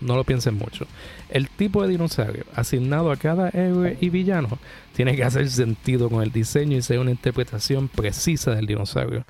No 0.00 0.16
lo 0.16 0.24
piensen 0.24 0.54
mucho. 0.54 0.86
El 1.28 1.48
tipo 1.50 1.82
de 1.82 1.88
dinosaurio 1.88 2.44
asignado 2.54 3.10
a 3.10 3.16
cada 3.16 3.50
héroe 3.50 3.98
y 4.00 4.08
villano 4.08 4.58
tiene 4.94 5.14
que 5.14 5.24
hacer 5.24 5.48
sentido 5.50 6.08
con 6.08 6.22
el 6.22 6.32
diseño 6.32 6.76
y 6.76 6.82
ser 6.82 6.98
una 6.98 7.10
interpretación 7.10 7.88
precisa 7.88 8.54
del 8.54 8.66
dinosaurio 8.66 9.24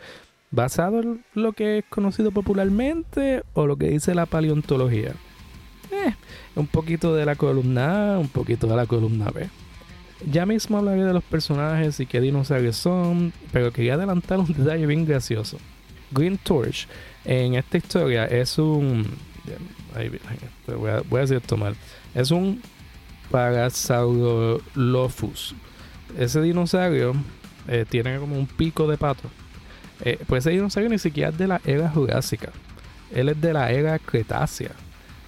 basado 0.51 1.01
en 1.01 1.25
lo 1.35 1.53
que 1.53 1.79
es 1.79 1.85
conocido 1.89 2.33
popularmente 2.33 3.43
o 3.55 3.67
lo 3.67 3.77
que 3.77 3.89
dice 3.89 4.15
la 4.15 4.27
paleontología. 4.27 5.13
Eh, 5.93 6.15
un 6.57 6.67
poquito 6.67 7.15
de 7.15 7.25
la 7.25 7.37
columna 7.37 8.15
A, 8.15 8.19
un 8.19 8.29
poquito 8.29 8.67
de 8.67 8.77
la 8.77 8.87
columna 8.87 9.31
B. 9.31 9.49
Ya 10.31 10.45
mismo 10.47 10.79
hablaré 10.79 11.05
de 11.05 11.13
los 11.13 11.25
personajes 11.25 11.99
y 12.01 12.07
qué 12.07 12.21
dinosaurios 12.21 12.77
son, 12.77 13.33
pero 13.53 13.73
quería 13.73 13.95
adelantar 13.95 14.39
un 14.39 14.53
detalle 14.53 14.87
bien 14.87 15.07
gracioso. 15.07 15.59
Green 16.11 16.39
Torch 16.39 16.89
en 17.25 17.55
esta 17.55 17.79
historia 17.79 18.27
es 18.27 18.59
un. 18.59 19.07
Ahí, 19.95 20.11
voy, 20.67 20.91
a, 20.91 21.03
voy 21.09 21.19
a 21.19 21.21
decir 21.23 21.39
esto. 21.39 21.57
Es 22.15 22.31
un 22.31 22.61
Parasaurolophus. 23.31 25.55
Ese 26.19 26.41
dinosaurio 26.41 27.15
eh, 27.69 27.85
tiene 27.89 28.19
como 28.19 28.37
un 28.37 28.47
pico 28.47 28.89
de 28.89 28.99
pato 28.99 29.31
eh, 30.03 30.19
pues 30.27 30.47
ese 30.47 30.55
dinosaurio 30.55 30.89
ni 30.89 30.99
siquiera 30.99 31.31
es 31.31 31.39
de 31.39 31.47
la 31.47 31.61
era 31.65 31.91
jurásica. 31.91 32.51
Él 33.13 33.29
es 33.29 33.41
de 33.41 33.53
la 33.53 33.71
era 33.71 33.99
cretácea. 33.99 34.71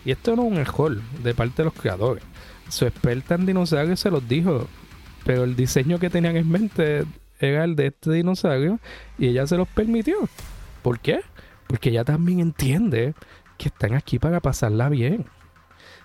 Y 0.04 0.10
esto 0.10 0.34
no 0.34 0.42
es 0.42 0.52
un 0.52 0.58
error 0.58 1.00
de 1.22 1.34
parte 1.34 1.56
de 1.58 1.64
los 1.64 1.74
creadores. 1.74 2.24
Su 2.68 2.86
experta 2.86 3.34
en 3.34 3.46
dinosaurios 3.46 4.00
se 4.00 4.10
los 4.10 4.26
dijo. 4.26 4.66
Pero 5.24 5.44
el 5.44 5.54
diseño 5.54 5.98
que 5.98 6.10
tenían 6.10 6.36
en 6.36 6.48
mente 6.48 7.04
era 7.38 7.64
el 7.64 7.76
de 7.76 7.88
este 7.88 8.12
dinosaurio. 8.12 8.80
Y 9.18 9.28
ella 9.28 9.46
se 9.46 9.56
los 9.56 9.68
permitió. 9.68 10.16
¿Por 10.82 11.00
qué? 11.00 11.20
Porque 11.66 11.90
ella 11.90 12.04
también 12.04 12.40
entiende 12.40 13.14
que 13.62 13.68
están 13.68 13.94
aquí 13.94 14.18
para 14.18 14.40
pasarla 14.40 14.88
bien. 14.88 15.26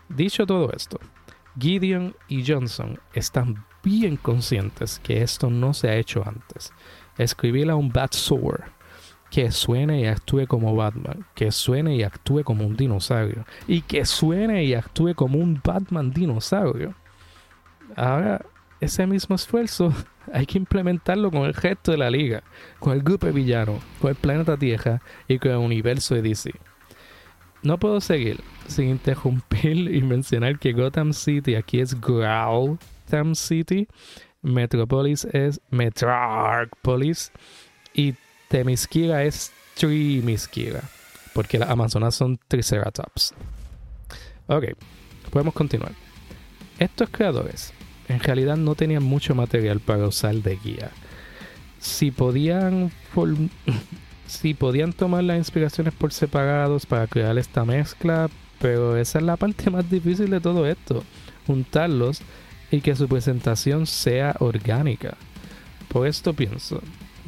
Dicho 0.10 0.46
todo 0.46 0.72
esto, 0.72 1.00
Gideon 1.60 2.16
y 2.28 2.46
Johnson 2.46 3.00
están 3.14 3.66
bien 3.84 4.18
conscientes 4.18 5.00
que 5.00 5.24
esto 5.24 5.50
no 5.50 5.74
se 5.74 5.90
ha 5.90 5.96
hecho 5.96 6.24
antes 6.26 6.72
escribirle 7.18 7.72
a 7.72 7.76
un 7.76 7.90
Bat-Sword 7.90 8.62
que 9.32 9.52
suene 9.52 10.02
y 10.02 10.06
actúe 10.06 10.46
como 10.48 10.76
Batman, 10.76 11.26
que 11.34 11.52
suene 11.52 11.96
y 11.96 12.04
actúe 12.04 12.44
como 12.44 12.66
un 12.66 12.78
dinosaurio, 12.78 13.44
y 13.68 13.82
que 13.82 14.06
suene 14.06 14.64
y 14.64 14.74
actúe 14.74 15.16
como 15.16 15.40
un 15.40 15.60
Batman 15.62 16.12
dinosaurio. 16.12 16.94
Ahora, 17.96 18.46
ese 18.80 19.06
mismo 19.06 19.36
esfuerzo 19.36 19.92
hay 20.34 20.46
que 20.46 20.58
implementarlo 20.58 21.32
con 21.32 21.42
el 21.42 21.54
resto 21.54 21.92
de 21.92 21.98
la 21.98 22.10
liga, 22.10 22.44
con 22.80 22.94
el 22.94 23.02
grupo 23.02 23.26
de 23.26 23.34
villanos, 23.34 23.82
con 24.00 24.12
el 24.12 24.16
planeta 24.16 24.56
Tierra 24.56 25.02
y 25.28 25.40
con 25.40 25.52
el 25.52 25.58
universo 25.58 26.16
de 26.16 26.22
DC. 26.22 26.52
No 27.68 27.78
puedo 27.78 28.00
seguir 28.00 28.40
sin 28.70 28.88
interrumpir 28.88 29.94
y 29.94 30.02
mencionar 30.02 30.58
que 30.58 30.72
Gotham 30.72 31.12
City 31.12 31.56
aquí 31.56 31.82
es 31.82 32.00
Gotham 32.00 33.36
City 33.36 33.90
Metropolis 34.42 35.26
es 35.26 35.60
Metropolis 35.70 37.30
y 37.94 38.16
Temisquira 38.48 39.26
es 39.26 39.52
Trimisquira, 39.76 40.82
porque 41.34 41.60
las 41.60 41.70
Amazonas 41.70 42.16
son 42.16 42.40
Triceratops. 42.48 43.34
Ok, 44.48 44.64
podemos 45.30 45.54
continuar. 45.54 45.92
Estos 46.80 47.10
creadores 47.10 47.74
en 48.08 48.22
realidad 48.22 48.56
no 48.56 48.76
tenían 48.76 49.04
mucho 49.04 49.36
material 49.36 49.82
para 49.82 50.08
usar 50.08 50.36
de 50.36 50.56
guía. 50.56 50.92
Si 51.80 52.12
podían, 52.12 52.94
si 54.28 54.54
podían 54.54 54.94
tomar 54.94 55.24
las 55.24 55.38
inspiraciones 55.38 55.94
por 55.94 56.14
separados 56.14 56.86
para 56.86 57.08
crear 57.08 57.38
esta 57.38 57.66
mezcla, 57.66 58.30
pero 58.60 58.98
esa 58.98 59.20
es 59.20 59.26
la 59.26 59.38
parte 59.38 59.70
más 59.72 59.90
difícil 59.90 60.30
de 60.30 60.42
todo 60.42 60.68
esto, 60.68 61.04
juntarlos 61.48 62.22
y 62.70 62.82
que 62.82 62.96
su 62.96 63.08
presentación 63.08 63.88
sea 63.88 64.36
orgánica. 64.40 65.16
Por 65.88 66.06
esto 66.08 66.34
pienso 66.34 66.82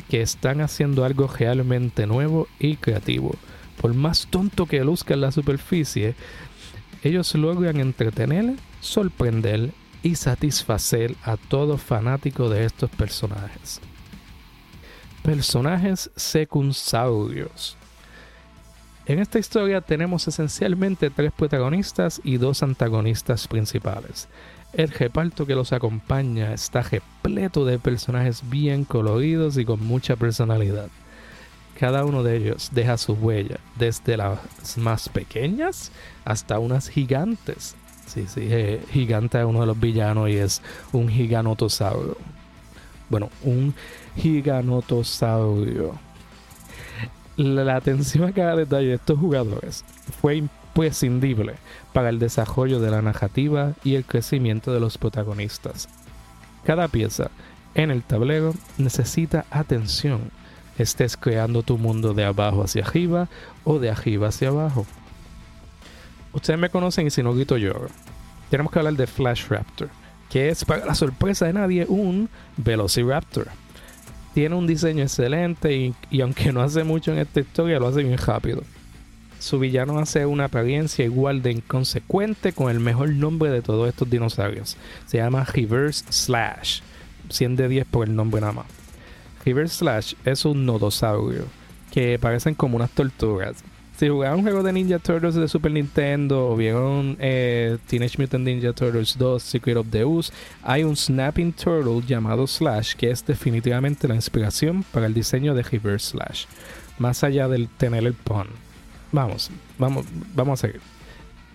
que 0.10 0.22
están 0.22 0.62
haciendo 0.62 1.06
algo 1.06 1.27
realmente 1.27 2.06
nuevo 2.08 2.48
y 2.60 2.75
creativo. 2.75 3.36
Por 3.79 3.94
más 3.94 4.27
tonto 4.29 4.65
que 4.65 4.84
luzca 4.84 5.13
en 5.13 5.22
la 5.22 5.32
superficie, 5.32 6.15
ellos 7.03 7.34
logran 7.36 7.79
entretener, 7.79 8.56
sorprender 8.82 9.72
y 10.03 10.15
satisfacer 10.15 11.15
a 11.24 11.38
todo 11.38 11.77
fanático 11.77 12.50
de 12.50 12.65
estos 12.65 12.89
personajes. 12.89 13.79
Personajes 15.29 16.09
secunsaurios. 16.15 17.77
En 19.05 19.19
esta 19.19 19.38
historia 19.38 19.79
tenemos 19.79 20.27
esencialmente 20.27 21.12
tres 21.12 21.31
protagonistas 21.31 22.19
y 22.24 22.38
dos 22.38 22.63
antagonistas 22.63 23.48
principales. 23.48 24.27
El 24.74 24.89
reparto 24.89 25.45
que 25.45 25.53
los 25.53 25.71
acompaña 25.71 26.51
está 26.51 26.81
repleto 26.81 27.63
de 27.63 27.77
personajes 27.77 28.41
bien 28.50 28.86
coloridos 28.86 29.57
y 29.57 29.65
con 29.65 29.86
mucha 29.86 30.15
personalidad. 30.15 30.88
Cada 31.79 32.05
uno 32.05 32.24
de 32.24 32.38
ellos 32.38 32.71
deja 32.74 32.98
su 32.98 33.13
huella, 33.13 33.59
desde 33.77 34.17
las 34.17 34.39
más 34.77 35.09
pequeñas 35.09 35.91
hasta 36.25 36.57
unas 36.57 36.89
gigantes. 36.89 37.75
Sí, 38.07 38.25
sí, 38.27 38.48
eh, 38.50 38.83
gigante 38.89 39.38
es 39.38 39.45
uno 39.45 39.59
de 39.59 39.67
los 39.67 39.79
villanos 39.79 40.27
y 40.27 40.38
es 40.38 40.63
un 40.91 41.07
giganotosaurio. 41.07 42.17
Bueno, 43.09 43.29
un 43.43 43.74
giganotosaurio. 44.20 45.94
La 47.38 47.76
atención 47.76 48.26
a 48.28 48.34
cada 48.34 48.56
detalle 48.56 48.90
de 48.90 48.96
estos 48.96 49.18
jugadores 49.18 49.86
fue 50.22 50.36
imprescindible 50.36 51.56
para 51.94 52.10
el 52.10 52.20
desarrollo 52.20 52.80
de 52.80 52.92
la 52.92 53.02
narrativa 53.02 53.74
y 53.84 53.96
el 53.96 54.06
crecimiento 54.06 54.74
de 54.74 54.82
los 54.82 54.98
protagonistas. 54.98 55.88
Cada 56.66 56.88
pieza 56.90 57.32
en 57.76 57.92
el 57.92 58.04
tablero 58.04 58.54
necesita 58.78 59.46
atención, 59.52 60.32
estés 60.78 61.16
creando 61.16 61.64
tu 61.64 61.78
mundo 61.78 62.14
de 62.14 62.26
abajo 62.26 62.64
hacia 62.64 62.84
arriba 62.84 63.30
o 63.64 63.80
de 63.80 63.90
arriba 63.90 64.28
hacia 64.28 64.50
abajo. 64.50 64.86
Ustedes 66.34 66.60
me 66.60 66.70
conocen 66.70 67.08
y 67.08 67.10
si 67.10 67.24
no 67.24 67.34
grito 67.34 67.58
yo. 67.58 67.74
Tenemos 68.50 68.72
que 68.72 68.80
hablar 68.80 68.96
de 68.96 69.08
Flash 69.08 69.48
Raptor, 69.48 69.90
que 70.30 70.50
es 70.50 70.66
para 70.66 70.86
la 70.86 70.96
sorpresa 70.96 71.46
de 71.46 71.54
nadie 71.54 71.86
un 71.88 72.30
Velociraptor. 72.58 73.48
Tiene 74.33 74.55
un 74.55 74.67
diseño 74.67 75.03
excelente 75.03 75.93
y, 76.09 76.21
aunque 76.21 76.51
no 76.51 76.62
hace 76.62 76.83
mucho 76.83 77.12
en 77.12 77.19
esta 77.19 77.39
historia, 77.39 77.79
lo 77.79 77.88
hace 77.88 78.03
bien 78.03 78.17
rápido 78.17 78.63
su 79.39 79.57
villano 79.57 80.00
hace 80.00 80.25
una 80.25 80.45
apariencia 80.45 81.05
igual 81.05 81.41
de 81.41 81.51
inconsecuente 81.51 82.51
con 82.51 82.69
el 82.69 82.79
mejor 82.79 83.09
nombre 83.09 83.50
de 83.50 83.62
todos 83.62 83.88
estos 83.88 84.09
dinosaurios. 84.09 84.77
Se 85.07 85.17
llama 85.17 85.45
Reverse 85.45 86.05
Slash. 86.09 86.81
100 87.29 87.55
de 87.55 87.67
10 87.69 87.88
por 87.88 88.07
el 88.07 88.15
nombre 88.15 88.41
nada 88.41 88.53
más. 88.53 88.65
Reverse 89.45 89.77
Slash 89.77 90.13
es 90.25 90.45
un 90.45 90.65
nodosaurio 90.65 91.45
que 91.91 92.19
parecen 92.19 92.53
como 92.53 92.75
unas 92.75 92.91
tortugas. 92.91 93.63
Si 94.00 94.08
jugaron 94.08 94.39
un 94.39 94.44
juego 94.44 94.63
de 94.63 94.72
Ninja 94.72 94.98
Turtles 94.98 95.36
de 95.36 95.50
Super 95.50 95.74
Nintendo 95.74 96.48
o 96.48 96.56
vieron 96.56 97.18
eh, 97.20 97.77
Teenage 97.86 98.18
Mutant 98.18 98.46
Ninja 98.46 98.72
Turtles 98.72 99.18
2 99.18 99.44
Secret 99.44 99.75
of 99.75 99.88
the 99.91 100.06
Ooze, 100.06 100.32
hay 100.63 100.86
un 100.86 100.96
Snapping 100.96 101.51
Turtle 101.51 102.01
llamado 102.08 102.48
Slash 102.48 102.96
que 102.96 103.12
es 103.12 103.25
definitivamente 103.25 104.08
la 104.08 104.15
inspiración 104.15 104.86
para 104.94 105.06
el 105.06 105.13
diseño 105.13 105.53
de 105.53 105.63
Reverse 105.63 106.12
Slash. 106.12 106.46
Más 106.98 107.25
allá 107.25 107.50
del 107.50 107.68
tener 107.68 108.06
el 108.06 108.13
pun. 108.13 108.48
Vamos, 109.12 109.51
vamos, 109.77 110.05
vamos 110.33 110.64
a 110.64 110.68
seguir. 110.68 110.81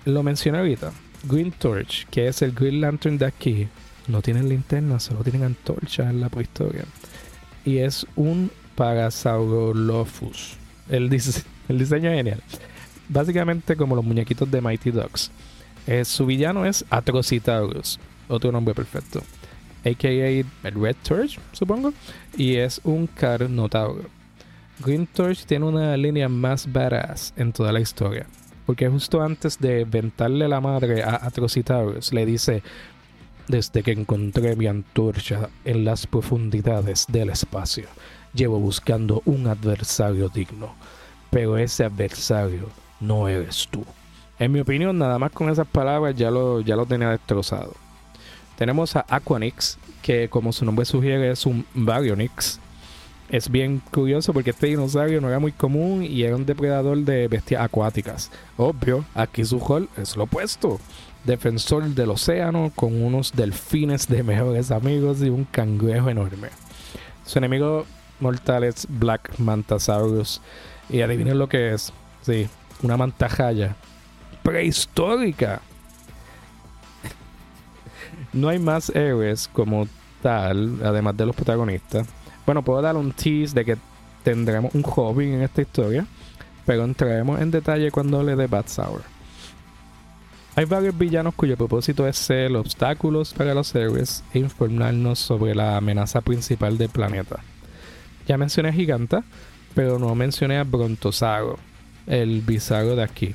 Lo 0.04 0.22
mencioné 0.22 0.59
ahorita. 0.59 0.92
Green 1.22 1.50
Torch, 1.50 2.07
que 2.11 2.28
es 2.28 2.42
el 2.42 2.52
Green 2.52 2.83
Lantern 2.83 3.16
de 3.16 3.24
aquí, 3.24 3.68
no 4.07 4.20
tienen 4.20 4.50
linterna, 4.50 5.00
solo 5.00 5.22
tienen 5.22 5.44
antorchas 5.44 6.11
en 6.11 6.20
la 6.20 6.28
prehistoria. 6.28 6.85
Y 7.64 7.78
es 7.78 8.07
un 8.16 8.50
Parasaurolophus. 8.74 10.59
El, 10.90 11.09
el 11.68 11.79
diseño 11.79 12.11
es 12.11 12.16
genial. 12.16 12.42
Básicamente 13.09 13.77
como 13.77 13.96
los 13.96 14.05
muñequitos 14.05 14.50
de 14.50 14.61
Mighty 14.61 14.90
Ducks. 14.90 15.31
Eh, 15.87 16.05
su 16.05 16.24
villano 16.24 16.64
es 16.64 16.85
Atrocitaurus, 16.88 17.98
otro 18.29 18.50
nombre 18.50 18.74
perfecto. 18.74 19.22
AKA 19.85 20.46
Red 20.62 20.96
Torch, 21.03 21.38
supongo. 21.53 21.92
Y 22.37 22.57
es 22.57 22.81
un 22.85 23.07
Carnotauro. 23.07 24.09
Green 24.85 25.07
Torch 25.07 25.44
tiene 25.44 25.66
una 25.66 25.96
línea 25.96 26.29
más 26.29 26.70
badass 26.70 27.33
en 27.37 27.53
toda 27.53 27.72
la 27.72 27.81
historia. 27.81 28.27
Porque 28.66 28.88
justo 28.88 29.22
antes 29.22 29.59
de 29.59 29.85
ventarle 29.85 30.48
la 30.48 30.61
madre 30.61 31.03
a 31.03 31.16
Atrocitaurus, 31.16 32.12
le 32.12 32.24
dice: 32.24 32.62
Desde 33.46 33.83
que 33.83 33.92
encontré 33.92 34.57
mi 34.57 34.66
antorcha 34.66 35.50
en 35.64 35.85
las 35.85 36.07
profundidades 36.07 37.05
del 37.09 37.29
espacio, 37.29 37.87
llevo 38.33 38.59
buscando 38.59 39.22
un 39.27 39.46
adversario 39.46 40.31
digno. 40.31 40.74
Pero 41.35 41.59
ese 41.59 41.83
adversario 41.83 42.68
no 43.01 43.27
eres 43.27 43.66
tú. 43.68 43.85
En 44.38 44.53
mi 44.53 44.61
opinión, 44.61 44.97
nada 44.97 45.18
más 45.18 45.33
con 45.33 45.51
esas 45.51 45.66
palabras 45.66 46.14
ya 46.14 46.31
lo, 46.31 46.61
ya 46.61 46.77
lo 46.77 46.87
tenía 46.87 47.11
destrozado. 47.11 47.75
Tenemos 48.57 48.94
a 48.94 49.05
Aquanix, 49.09 49.77
que 50.01 50.29
como 50.29 50.53
su 50.53 50.64
nombre 50.64 50.85
sugiere 50.85 51.33
es 51.33 51.44
un 51.44 51.66
Baryonyx, 51.75 52.61
es 53.31 53.51
bien 53.51 53.83
curioso 53.90 54.33
porque 54.33 54.51
este 54.51 54.68
dinosaurio 54.68 55.20
no 55.20 55.29
era 55.29 55.40
muy 55.40 55.51
común 55.51 56.05
y 56.05 56.23
era 56.23 56.37
un 56.37 56.47
depredador 56.47 56.99
de 56.99 57.27
bestias 57.27 57.62
acuáticas. 57.62 58.31
Obvio, 58.57 59.05
aquí 59.12 59.44
su 59.44 59.59
rol 59.59 59.88
es 59.97 60.16
lo 60.16 60.25
opuesto. 60.25 60.79
Defensor 61.25 61.83
del 61.83 62.11
océano 62.11 62.70
con 62.77 63.03
unos 63.03 63.33
delfines 63.33 64.07
de 64.07 64.23
mejores 64.23 64.70
amigos 64.70 65.20
y 65.20 65.31
un 65.31 65.47
cangrejo 65.47 66.11
enorme. 66.11 66.51
Su 67.27 67.38
enemigo 67.38 67.87
mortal 68.20 68.62
es 68.62 68.87
Black 68.88 69.37
Mantasaurus. 69.40 70.40
Y 70.88 71.01
adivinen 71.01 71.38
lo 71.38 71.49
que 71.49 71.75
es. 71.75 71.92
Sí, 72.23 72.49
una 72.83 72.97
mantajaya 72.97 73.77
prehistórica. 74.42 75.61
no 78.33 78.49
hay 78.49 78.59
más 78.59 78.90
héroes 78.90 79.49
como 79.53 79.87
tal, 80.23 80.81
además 80.83 81.16
de 81.16 81.27
los 81.27 81.37
protagonistas 81.37 82.07
bueno, 82.47 82.62
puedo 82.62 82.83
dar 82.83 82.97
un 82.97 83.12
tease 83.12 83.55
de 83.55 83.64
que 83.64 83.77
tendremos 84.23 84.75
un 84.75 84.83
hobby 84.83 85.33
en 85.33 85.42
esta 85.42 85.62
historia, 85.62 86.07
pero 86.66 86.85
entraremos 86.85 87.40
en 87.40 87.51
detalle 87.51 87.90
cuando 87.90 88.20
hable 88.20 88.37
de 88.37 88.47
Bad. 88.47 88.66
Hay 90.57 90.66
varios 90.66 90.97
villanos 90.97 91.35
cuyo 91.35 91.57
propósito 91.57 92.07
es 92.07 92.16
ser 92.16 92.55
obstáculos 92.55 93.35
para 93.35 93.55
los 93.55 93.75
héroes 93.75 94.23
e 94.33 94.38
informarnos 94.38 95.18
sobre 95.18 95.55
la 95.55 95.77
amenaza 95.77 96.20
principal 96.20 96.79
del 96.79 96.90
planeta. 96.90 97.40
Ya 98.29 98.38
mencioné 98.38 98.73
Giganta, 98.73 99.25
pero 99.74 99.98
no 99.98 100.14
mencioné 100.14 100.58
a 100.58 100.64
Brontosauro, 100.64 101.58
el 102.06 102.40
bizarro 102.40 102.96
de 102.96 103.02
aquí, 103.02 103.34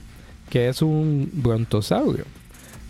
que 0.50 0.70
es 0.70 0.82
un 0.82 1.30
brontosaurio. 1.34 2.26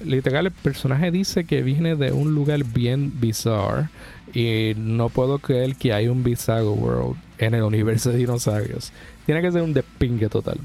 Literal, 0.04 0.46
el 0.46 0.52
personaje 0.52 1.12
dice 1.12 1.44
que 1.44 1.62
viene 1.62 1.96
de 1.96 2.12
un 2.14 2.34
lugar 2.34 2.64
bien 2.64 3.20
bizarro 3.20 3.90
y 4.34 4.74
no 4.78 5.10
puedo 5.10 5.40
creer 5.40 5.76
que 5.76 5.94
hay 5.94 6.08
un 6.08 6.24
Bizarro 6.24 6.74
World 6.74 7.18
en 7.38 7.54
el 7.54 7.64
universo 7.64 8.12
de 8.12 8.18
dinosaurios. 8.18 8.92
Tiene 9.26 9.42
que 9.42 9.52
ser 9.52 9.62
un 9.62 9.74
despingue 9.74 10.30
total. 10.30 10.60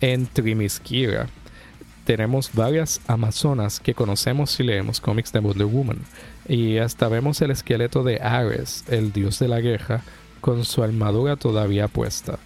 En 0.00 0.26
Trimiskira 0.26 1.26
tenemos 2.04 2.50
varias 2.54 3.00
amazonas 3.06 3.80
que 3.80 3.94
conocemos 3.94 4.50
si 4.50 4.62
leemos 4.62 5.00
cómics 5.00 5.32
de 5.32 5.40
Wonder 5.40 5.66
Woman. 5.66 5.98
Y 6.48 6.78
hasta 6.78 7.08
vemos 7.08 7.40
el 7.42 7.50
esqueleto 7.50 8.02
de 8.02 8.20
Ares, 8.20 8.84
el 8.88 9.12
dios 9.12 9.38
de 9.38 9.48
la 9.48 9.60
guerra, 9.60 10.02
con 10.40 10.64
su 10.64 10.82
armadura 10.82 11.36
todavía 11.36 11.88
puesta. 11.88 12.38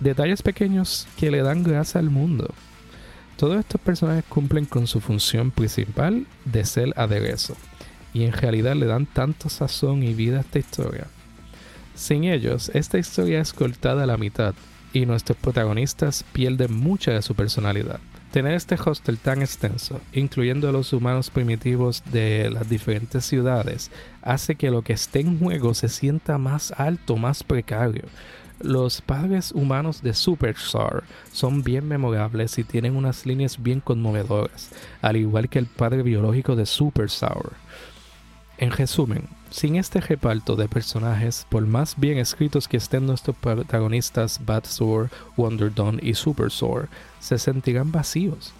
Detalles 0.00 0.42
pequeños 0.42 1.06
que 1.16 1.30
le 1.30 1.42
dan 1.42 1.62
grasa 1.62 1.98
al 1.98 2.10
mundo. 2.10 2.54
Todos 3.36 3.58
estos 3.58 3.80
personajes 3.80 4.24
cumplen 4.28 4.64
con 4.64 4.86
su 4.86 5.00
función 5.00 5.50
principal 5.50 6.26
de 6.44 6.64
ser 6.64 6.92
aderezo 6.96 7.56
y 8.12 8.24
en 8.24 8.32
realidad 8.32 8.74
le 8.74 8.86
dan 8.86 9.06
tanto 9.06 9.48
sazón 9.48 10.02
y 10.02 10.14
vida 10.14 10.38
a 10.38 10.40
esta 10.40 10.58
historia. 10.58 11.06
Sin 11.94 12.24
ellos, 12.24 12.70
esta 12.74 12.98
historia 12.98 13.40
es 13.40 13.52
cortada 13.52 14.04
a 14.04 14.06
la 14.06 14.16
mitad 14.16 14.54
y 14.92 15.06
nuestros 15.06 15.36
protagonistas 15.38 16.24
pierden 16.32 16.72
mucha 16.72 17.12
de 17.12 17.22
su 17.22 17.34
personalidad. 17.34 18.00
Tener 18.32 18.52
este 18.52 18.76
hostel 18.84 19.16
tan 19.16 19.40
extenso, 19.40 20.00
incluyendo 20.12 20.68
a 20.68 20.72
los 20.72 20.92
humanos 20.92 21.30
primitivos 21.30 22.02
de 22.12 22.50
las 22.50 22.68
diferentes 22.68 23.24
ciudades, 23.24 23.90
hace 24.20 24.54
que 24.54 24.70
lo 24.70 24.82
que 24.82 24.92
esté 24.92 25.20
en 25.20 25.38
juego 25.38 25.72
se 25.72 25.88
sienta 25.88 26.36
más 26.36 26.72
alto, 26.72 27.16
más 27.16 27.42
precario. 27.42 28.04
Los 28.60 29.00
padres 29.00 29.52
humanos 29.52 30.02
de 30.02 30.12
Superstar 30.12 31.04
son 31.32 31.62
bien 31.62 31.88
memorables 31.88 32.58
y 32.58 32.64
tienen 32.64 32.96
unas 32.96 33.24
líneas 33.24 33.62
bien 33.62 33.80
conmovedoras, 33.80 34.70
al 35.00 35.16
igual 35.16 35.48
que 35.48 35.60
el 35.60 35.66
padre 35.66 36.02
biológico 36.02 36.54
de 36.54 36.66
Super 36.66 37.08
Sour. 37.08 37.52
En 38.58 38.72
resumen, 38.72 39.28
sin 39.50 39.76
este 39.76 40.00
reparto 40.00 40.56
de 40.56 40.68
personajes, 40.68 41.46
por 41.48 41.66
más 41.66 41.94
bien 41.98 42.18
escritos 42.18 42.68
que 42.68 42.76
estén 42.76 43.06
nuestros 43.06 43.36
protagonistas 43.36 44.40
Bad 44.44 44.64
Sour, 44.64 45.10
Wonder 45.36 45.74
Dawn 45.74 45.98
y 46.02 46.14
Super 46.14 46.50
Sour, 46.50 46.88
se 47.20 47.38
sentirán 47.38 47.90
vacíos. 47.92 48.52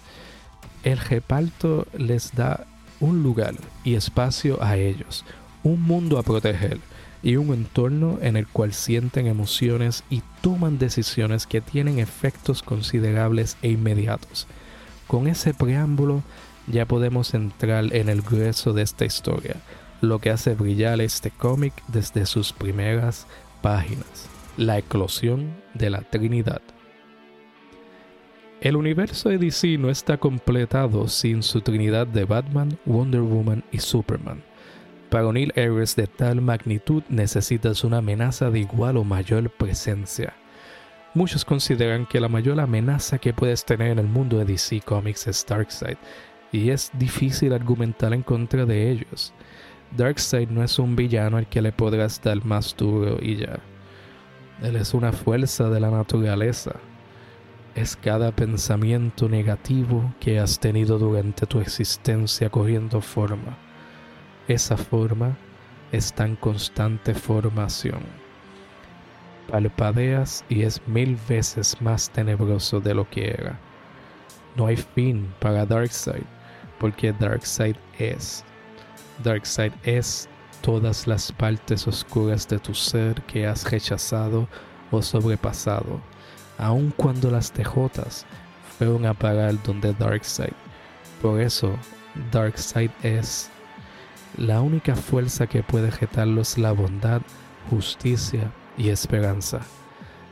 El 0.83 0.97
reparto 0.97 1.87
les 1.97 2.33
da 2.33 2.65
un 2.99 3.23
lugar 3.23 3.55
y 3.83 3.95
espacio 3.95 4.61
a 4.61 4.77
ellos, 4.77 5.25
un 5.63 5.81
mundo 5.81 6.17
a 6.17 6.23
proteger 6.23 6.79
y 7.21 7.35
un 7.35 7.53
entorno 7.53 8.17
en 8.21 8.37
el 8.37 8.47
cual 8.47 8.73
sienten 8.73 9.27
emociones 9.27 10.03
y 10.09 10.21
toman 10.41 10.77
decisiones 10.79 11.45
que 11.45 11.61
tienen 11.61 11.99
efectos 11.99 12.63
considerables 12.63 13.57
e 13.61 13.69
inmediatos. 13.69 14.47
Con 15.07 15.27
ese 15.27 15.53
preámbulo 15.53 16.23
ya 16.67 16.85
podemos 16.85 17.33
entrar 17.33 17.93
en 17.95 18.09
el 18.09 18.21
grueso 18.21 18.73
de 18.73 18.83
esta 18.83 19.05
historia, 19.05 19.57
lo 20.01 20.19
que 20.19 20.29
hace 20.29 20.53
brillar 20.53 21.01
este 21.01 21.31
cómic 21.31 21.73
desde 21.87 22.25
sus 22.25 22.53
primeras 22.53 23.27
páginas, 23.61 24.27
la 24.57 24.77
eclosión 24.77 25.53
de 25.73 25.89
la 25.89 26.01
Trinidad. 26.01 26.61
El 28.61 28.75
universo 28.75 29.29
de 29.29 29.37
DC 29.37 29.77
no 29.77 29.89
está 29.89 30.17
completado 30.17 31.07
sin 31.07 31.43
su 31.43 31.61
trinidad 31.61 32.07
de 32.07 32.25
Batman, 32.25 32.77
Wonder 32.85 33.21
Woman 33.21 33.63
y 33.71 33.79
Superman. 33.79 34.43
Para 35.09 35.27
unir 35.27 35.53
héroes 35.55 35.95
de 35.95 36.07
tal 36.07 36.41
magnitud 36.41 37.03
necesitas 37.07 37.83
una 37.83 37.97
amenaza 37.97 38.49
de 38.51 38.59
igual 38.59 38.97
o 38.97 39.03
mayor 39.03 39.49
presencia. 39.49 40.33
Muchos 41.13 41.45
consideran 41.45 42.05
que 42.05 42.19
la 42.19 42.27
mayor 42.27 42.59
amenaza 42.59 43.17
que 43.17 43.33
puedes 43.33 43.65
tener 43.65 43.91
en 43.91 43.99
el 43.99 44.07
mundo 44.07 44.37
de 44.37 44.45
DC 44.45 44.81
Comics 44.81 45.27
es 45.27 45.45
Darkseid, 45.47 45.97
y 46.51 46.69
es 46.69 46.91
difícil 46.93 47.53
argumentar 47.53 48.13
en 48.13 48.23
contra 48.23 48.65
de 48.65 48.91
ellos. 48.91 49.33
Darkseid 49.95 50.49
no 50.49 50.63
es 50.63 50.77
un 50.77 50.95
villano 50.95 51.37
al 51.37 51.47
que 51.47 51.61
le 51.61 51.71
podrás 51.71 52.21
dar 52.21 52.43
más 52.45 52.75
duro 52.75 53.17
y 53.21 53.37
ya. 53.37 53.59
Él 54.61 54.75
es 54.75 54.93
una 54.93 55.11
fuerza 55.11 55.69
de 55.69 55.79
la 55.79 55.89
naturaleza, 55.89 56.75
es 57.75 57.95
cada 57.95 58.31
pensamiento 58.31 59.29
negativo 59.29 60.13
que 60.19 60.39
has 60.39 60.59
tenido 60.59 60.99
durante 60.99 61.45
tu 61.45 61.59
existencia 61.59 62.49
cogiendo 62.49 62.99
forma. 62.99 63.57
Esa 64.47 64.75
forma 64.75 65.37
está 65.91 66.25
en 66.25 66.35
constante 66.35 67.13
formación. 67.13 68.01
Palpadeas 69.49 70.43
y 70.49 70.63
es 70.63 70.81
mil 70.87 71.17
veces 71.27 71.81
más 71.81 72.09
tenebroso 72.09 72.79
de 72.79 72.93
lo 72.93 73.09
que 73.09 73.29
era. 73.29 73.59
No 74.55 74.67
hay 74.67 74.77
fin 74.77 75.27
para 75.39 75.65
Darkseid, 75.65 76.25
porque 76.79 77.13
Darkseid 77.13 77.75
es. 77.97 78.43
Darkseid 79.23 79.73
es 79.83 80.27
todas 80.61 81.07
las 81.07 81.31
partes 81.31 81.87
oscuras 81.87 82.47
de 82.47 82.59
tu 82.59 82.73
ser 82.73 83.21
que 83.23 83.47
has 83.47 83.69
rechazado 83.69 84.47
o 84.91 85.01
sobrepasado 85.01 86.01
aun 86.59 86.91
cuando 86.95 87.31
las 87.31 87.51
TJs 87.51 88.25
fueron 88.77 89.05
a 89.05 89.13
parar 89.13 89.61
donde 89.63 89.93
Darkseid. 89.93 90.53
Por 91.21 91.39
eso, 91.39 91.73
Darkseid 92.31 92.91
es 93.01 93.49
la 94.37 94.61
única 94.61 94.95
fuerza 94.95 95.47
que 95.47 95.63
puede 95.63 95.91
jetarlos 95.91 96.57
la 96.57 96.73
bondad, 96.73 97.21
justicia 97.69 98.51
y 98.77 98.89
esperanza. 98.89 99.61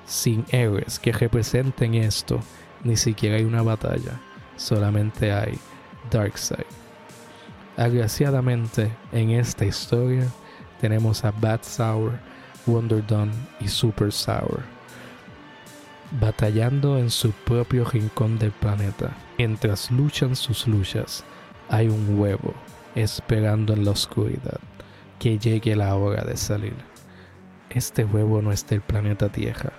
Sin 0.05 0.45
héroes 0.49 0.99
que 0.99 1.11
representen 1.11 1.95
esto, 1.95 2.39
ni 2.83 2.95
siquiera 2.95 3.37
hay 3.37 3.43
una 3.43 3.61
batalla, 3.61 4.19
solamente 4.57 5.31
hay 5.31 5.57
Darkseid. 6.11 6.86
Agraciadamente, 7.77 8.91
en 9.11 9.29
esta 9.29 9.63
historia 9.63 10.27
tenemos 10.81 11.23
a 11.23 11.31
Bad 11.31 11.61
Sour, 11.63 12.19
Wonder 12.65 13.03
y 13.59 13.67
Super 13.67 14.11
Sour 14.11 14.77
batallando 16.11 16.97
en 16.97 17.09
su 17.09 17.31
propio 17.31 17.85
rincón 17.85 18.37
del 18.39 18.51
planeta. 18.51 19.15
Mientras 19.37 19.91
luchan 19.91 20.35
sus 20.35 20.67
luchas, 20.67 21.23
hay 21.69 21.87
un 21.87 22.19
huevo 22.19 22.53
esperando 22.95 23.73
en 23.73 23.85
la 23.85 23.91
oscuridad 23.91 24.59
que 25.19 25.37
llegue 25.37 25.75
la 25.75 25.95
hora 25.95 26.23
de 26.23 26.37
salir. 26.37 26.75
Este 27.69 28.05
huevo 28.05 28.41
no 28.41 28.51
es 28.51 28.65
del 28.67 28.81
planeta 28.81 29.29
Tierra, 29.29 29.73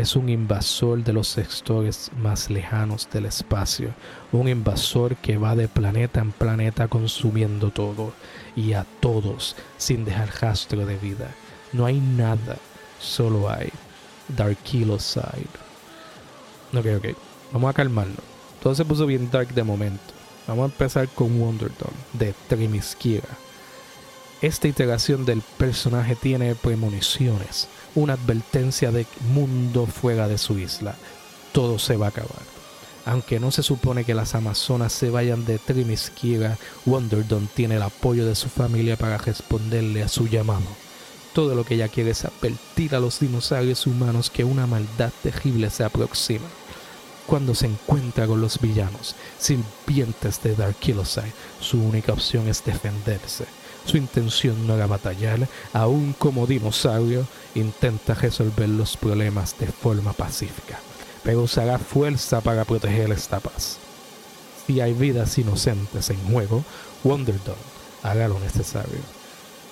es 0.00 0.16
un 0.16 0.28
invasor 0.28 1.02
de 1.02 1.12
los 1.12 1.28
sectores 1.28 2.10
más 2.18 2.50
lejanos 2.50 3.08
del 3.10 3.26
espacio, 3.26 3.94
un 4.32 4.48
invasor 4.48 5.16
que 5.16 5.38
va 5.38 5.56
de 5.56 5.68
planeta 5.68 6.20
en 6.20 6.32
planeta 6.32 6.88
consumiendo 6.88 7.70
todo 7.70 8.12
y 8.54 8.74
a 8.74 8.84
todos 9.00 9.56
sin 9.76 10.04
dejar 10.04 10.30
rastro 10.40 10.86
de 10.86 10.96
vida. 10.96 11.34
No 11.72 11.86
hay 11.86 12.00
nada, 12.00 12.56
solo 13.00 13.50
hay 13.50 13.70
Darkiloside. 14.36 15.48
Ok, 16.74 16.86
ok. 16.98 17.16
Vamos 17.52 17.70
a 17.70 17.74
calmarlo. 17.74 18.22
Todo 18.62 18.74
se 18.74 18.84
puso 18.84 19.06
bien 19.06 19.30
dark 19.30 19.54
de 19.54 19.62
momento. 19.62 20.12
Vamos 20.46 20.64
a 20.64 20.72
empezar 20.72 21.08
con 21.08 21.38
Wonder 21.38 21.70
de 22.12 22.34
Trimiskira. 22.48 23.28
Esta 24.40 24.68
iteración 24.68 25.24
del 25.24 25.42
personaje 25.42 26.14
tiene 26.14 26.54
premoniciones, 26.54 27.66
una 27.96 28.12
advertencia 28.12 28.92
de 28.92 29.04
mundo 29.32 29.86
fuera 29.86 30.28
de 30.28 30.38
su 30.38 30.60
isla. 30.60 30.94
Todo 31.50 31.80
se 31.80 31.96
va 31.96 32.06
a 32.06 32.10
acabar. 32.10 32.42
Aunque 33.04 33.40
no 33.40 33.50
se 33.50 33.64
supone 33.64 34.04
que 34.04 34.14
las 34.14 34.36
Amazonas 34.36 34.92
se 34.92 35.10
vayan 35.10 35.44
de 35.44 35.58
Trimiskira, 35.58 36.56
Wonderdon 36.86 37.48
tiene 37.52 37.76
el 37.76 37.82
apoyo 37.82 38.26
de 38.26 38.36
su 38.36 38.48
familia 38.48 38.96
para 38.96 39.18
responderle 39.18 40.04
a 40.04 40.08
su 40.08 40.28
llamado. 40.28 40.66
Todo 41.32 41.56
lo 41.56 41.64
que 41.64 41.74
ella 41.74 41.88
quiere 41.88 42.10
es 42.10 42.24
advertir 42.24 42.94
a 42.94 43.00
los 43.00 43.18
dinosaurios 43.18 43.88
humanos 43.88 44.30
que 44.30 44.44
una 44.44 44.68
maldad 44.68 45.10
terrible 45.20 45.68
se 45.70 45.82
aproxima. 45.82 46.46
Cuando 47.26 47.56
se 47.56 47.66
encuentra 47.66 48.28
con 48.28 48.40
los 48.40 48.60
villanos, 48.60 49.16
sirvientes 49.38 50.40
de 50.44 50.54
Darkiloside, 50.54 51.32
su 51.60 51.82
única 51.82 52.12
opción 52.12 52.46
es 52.46 52.64
defenderse. 52.64 53.57
Su 53.88 53.96
intención 53.96 54.66
no 54.66 54.74
era 54.74 54.86
batallar, 54.86 55.48
aún 55.72 56.14
como 56.18 56.46
dinosaurio, 56.46 57.26
intenta 57.54 58.12
resolver 58.12 58.68
los 58.68 58.98
problemas 58.98 59.58
de 59.58 59.66
forma 59.68 60.12
pacífica, 60.12 60.78
pero 61.24 61.40
usará 61.40 61.78
fuerza 61.78 62.42
para 62.42 62.66
proteger 62.66 63.10
esta 63.12 63.40
paz. 63.40 63.78
Si 64.66 64.82
hay 64.82 64.92
vidas 64.92 65.38
inocentes 65.38 66.10
en 66.10 66.22
juego, 66.30 66.64
Wonderdog 67.02 67.56
hará 68.02 68.28
lo 68.28 68.38
necesario. 68.40 68.98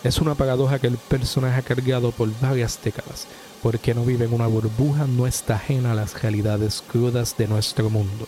Es 0.03 0.17
una 0.17 0.35
paradoja 0.35 0.79
que 0.79 0.87
el 0.87 0.97
personaje 0.97 1.59
ha 1.59 1.63
cargado 1.63 2.11
por 2.11 2.31
varias 2.41 2.81
décadas, 2.83 3.27
porque 3.63 3.95
no 3.95 4.03
vive 4.03 4.25
en 4.25 4.33
una 4.33 4.47
burbuja, 4.47 5.07
no 5.07 5.27
está 5.27 5.57
ajena 5.57 5.93
a 5.93 5.95
las 5.95 6.23
realidades 6.23 6.83
crudas 6.91 7.37
de 7.37 7.49
nuestro 7.49 7.91
mundo. 7.91 8.27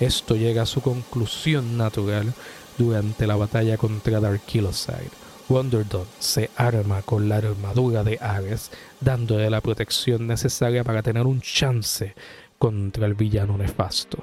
Esto 0.00 0.36
llega 0.36 0.62
a 0.62 0.66
su 0.66 0.80
conclusión 0.80 1.76
natural 1.76 2.32
durante 2.78 3.26
la 3.26 3.36
batalla 3.36 3.76
contra 3.76 4.20
Darkiloside. 4.20 5.10
Wonderdog 5.48 6.06
se 6.18 6.50
arma 6.56 7.02
con 7.02 7.28
la 7.28 7.36
armadura 7.36 8.02
de 8.02 8.18
Ares, 8.20 8.72
dándole 9.00 9.48
la 9.48 9.60
protección 9.60 10.26
necesaria 10.26 10.82
para 10.82 11.02
tener 11.02 11.24
un 11.26 11.40
chance 11.40 12.14
contra 12.58 13.06
el 13.06 13.14
villano 13.14 13.56
nefasto. 13.56 14.22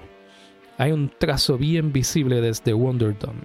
Hay 0.77 0.91
un 0.91 1.11
trazo 1.17 1.57
bien 1.57 1.93
visible 1.93 2.41
desde 2.41 2.73
Wonderdom. 2.73 3.37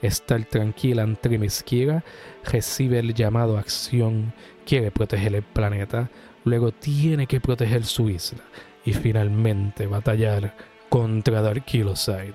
Estar 0.00 0.44
tranquila 0.44 1.02
en 1.02 1.16
Trimiskira, 1.16 2.04
recibe 2.44 3.00
el 3.00 3.12
llamado 3.12 3.56
a 3.56 3.60
acción, 3.60 4.32
quiere 4.64 4.90
proteger 4.90 5.34
el 5.34 5.42
planeta, 5.42 6.08
luego 6.44 6.72
tiene 6.72 7.26
que 7.26 7.40
proteger 7.40 7.84
su 7.84 8.08
isla 8.08 8.42
y 8.84 8.92
finalmente 8.92 9.86
batallar 9.86 10.54
contra 10.88 11.42
Darkiloside. 11.42 12.34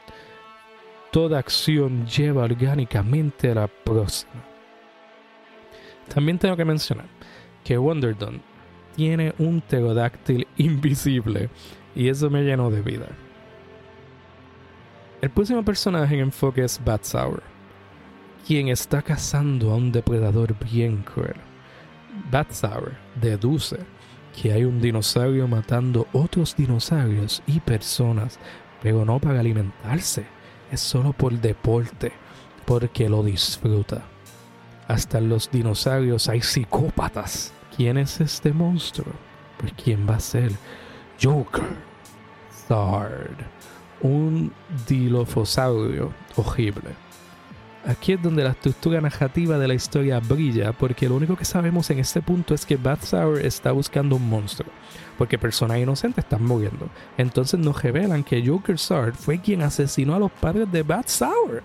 Toda 1.12 1.39
acción 1.39 2.06
lleva 2.08 2.43
orgánicamente 2.43 3.52
a 3.52 3.56
la 3.56 3.67
próxima. 3.67 4.43
También 6.13 6.39
tengo 6.39 6.56
que 6.56 6.65
mencionar 6.65 7.08
que 7.63 7.78
Wonderdom 7.78 8.39
tiene 8.95 9.34
un 9.38 9.62
pterodáctil 9.62 10.47
invisible 10.58 11.50
y 11.95 12.08
eso 12.08 12.30
me 12.30 12.43
llenó 12.43 12.69
de 12.69 12.82
vida. 12.82 13.08
El 15.21 15.30
próximo 15.30 15.63
personaje 15.63 16.15
en 16.15 16.21
enfoque 16.21 16.63
es 16.63 16.84
Bat 16.84 17.04
Sour, 17.04 17.43
quien 18.47 18.69
está 18.69 19.02
cazando 19.02 19.71
a 19.71 19.76
un 19.76 19.91
depredador 19.91 20.56
bien 20.60 21.04
cruel. 21.04 21.36
Bat 22.32 22.52
Sour 22.52 22.93
deduce 23.21 23.78
que 24.41 24.52
hay 24.52 24.63
un 24.63 24.82
dinosaurio 24.82 25.47
matando 25.47 26.08
otros 26.13 26.56
dinosaurios 26.56 27.43
y 27.45 27.60
personas, 27.60 28.39
pero 28.82 29.06
no 29.06 29.19
para 29.19 29.41
alimentarse, 29.41 30.26
es 30.71 30.79
solo 30.79 31.13
por 31.13 31.34
deporte, 31.34 32.13
porque 32.65 33.10
lo 33.10 33.23
disfruta. 33.23 34.03
Hasta 34.88 35.19
en 35.19 35.29
los 35.29 35.49
dinosaurios 35.51 36.27
hay 36.29 36.41
psicópatas. 36.41 37.53
¿Quién 37.75 37.97
es 37.97 38.19
este 38.19 38.51
monstruo? 38.51 39.13
Pues 39.57 39.73
¿quién 39.73 40.07
va 40.10 40.15
a 40.15 40.19
ser? 40.19 40.51
Joker. 41.21 41.63
Zard. 42.67 43.38
Un 44.01 44.51
dilofosaurio 44.88 46.12
horrible. 46.36 46.95
Aquí 47.86 48.13
es 48.13 48.22
donde 48.22 48.44
la 48.44 48.52
estructura 48.52 49.02
narrativa 49.02 49.58
de 49.58 49.67
la 49.67 49.74
historia 49.74 50.20
brilla, 50.20 50.72
porque 50.72 51.10
lo 51.10 51.15
único 51.15 51.36
que 51.36 51.46
sabemos 51.46 51.89
en 51.89 51.98
este 51.98 52.22
punto 52.22 52.54
es 52.54 52.65
que 52.65 52.78
Bat 52.78 53.04
Sour 53.04 53.39
está 53.39 53.72
buscando 53.72 54.17
un 54.17 54.30
monstruo, 54.30 54.70
porque 55.17 55.39
personas 55.39 55.80
inocentes 55.80 56.24
están 56.24 56.46
muriendo. 56.46 56.89
Entonces 57.17 57.60
nos 57.60 57.82
revelan 57.82 58.24
que 58.24 58.46
Joker 58.46 58.78
Zard 58.78 59.15
fue 59.15 59.39
quien 59.39 59.63
asesinó 59.63 60.13
a 60.13 60.20
los 60.20 60.32
padres 60.32 60.72
de 60.72 60.84
Bat 60.84 61.08
Sour. 61.08 61.63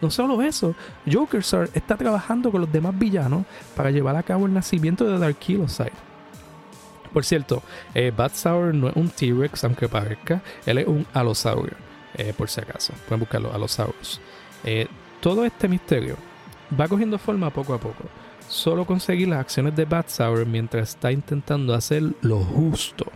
No 0.00 0.10
solo 0.10 0.40
eso, 0.40 0.74
Joker 1.10 1.44
Zard 1.44 1.68
está 1.74 1.94
trabajando 1.96 2.50
con 2.50 2.62
los 2.62 2.72
demás 2.72 2.98
villanos 2.98 3.44
para 3.76 3.90
llevar 3.90 4.16
a 4.16 4.22
cabo 4.22 4.46
el 4.46 4.54
nacimiento 4.54 5.04
de 5.04 5.18
Dark 5.18 5.36
Side. 5.42 5.92
Por 7.12 7.24
cierto, 7.24 7.62
eh, 7.94 8.12
no 8.72 8.88
es 8.88 8.96
un 8.96 9.10
T-Rex, 9.10 9.64
aunque 9.64 9.88
parezca, 9.88 10.40
él 10.64 10.78
es 10.78 10.86
un 10.86 11.06
alosaurio, 11.12 11.74
eh, 12.14 12.32
por 12.36 12.48
si 12.48 12.60
acaso. 12.60 12.94
Pueden 13.08 13.20
buscarlo, 13.20 13.52
alosaurus. 13.52 14.20
Eh, 14.64 14.86
todo 15.20 15.44
este 15.44 15.68
misterio 15.68 16.16
va 16.78 16.88
cogiendo 16.88 17.18
forma 17.18 17.50
poco 17.50 17.74
a 17.74 17.78
poco. 17.78 18.04
Solo 18.48 18.84
conseguir 18.84 19.28
las 19.28 19.40
acciones 19.40 19.76
de 19.76 19.84
Bat 19.84 20.08
Sour 20.08 20.46
mientras 20.46 20.90
está 20.90 21.12
intentando 21.12 21.74
hacer 21.74 22.02
lo 22.22 22.40
justo. 22.40 23.06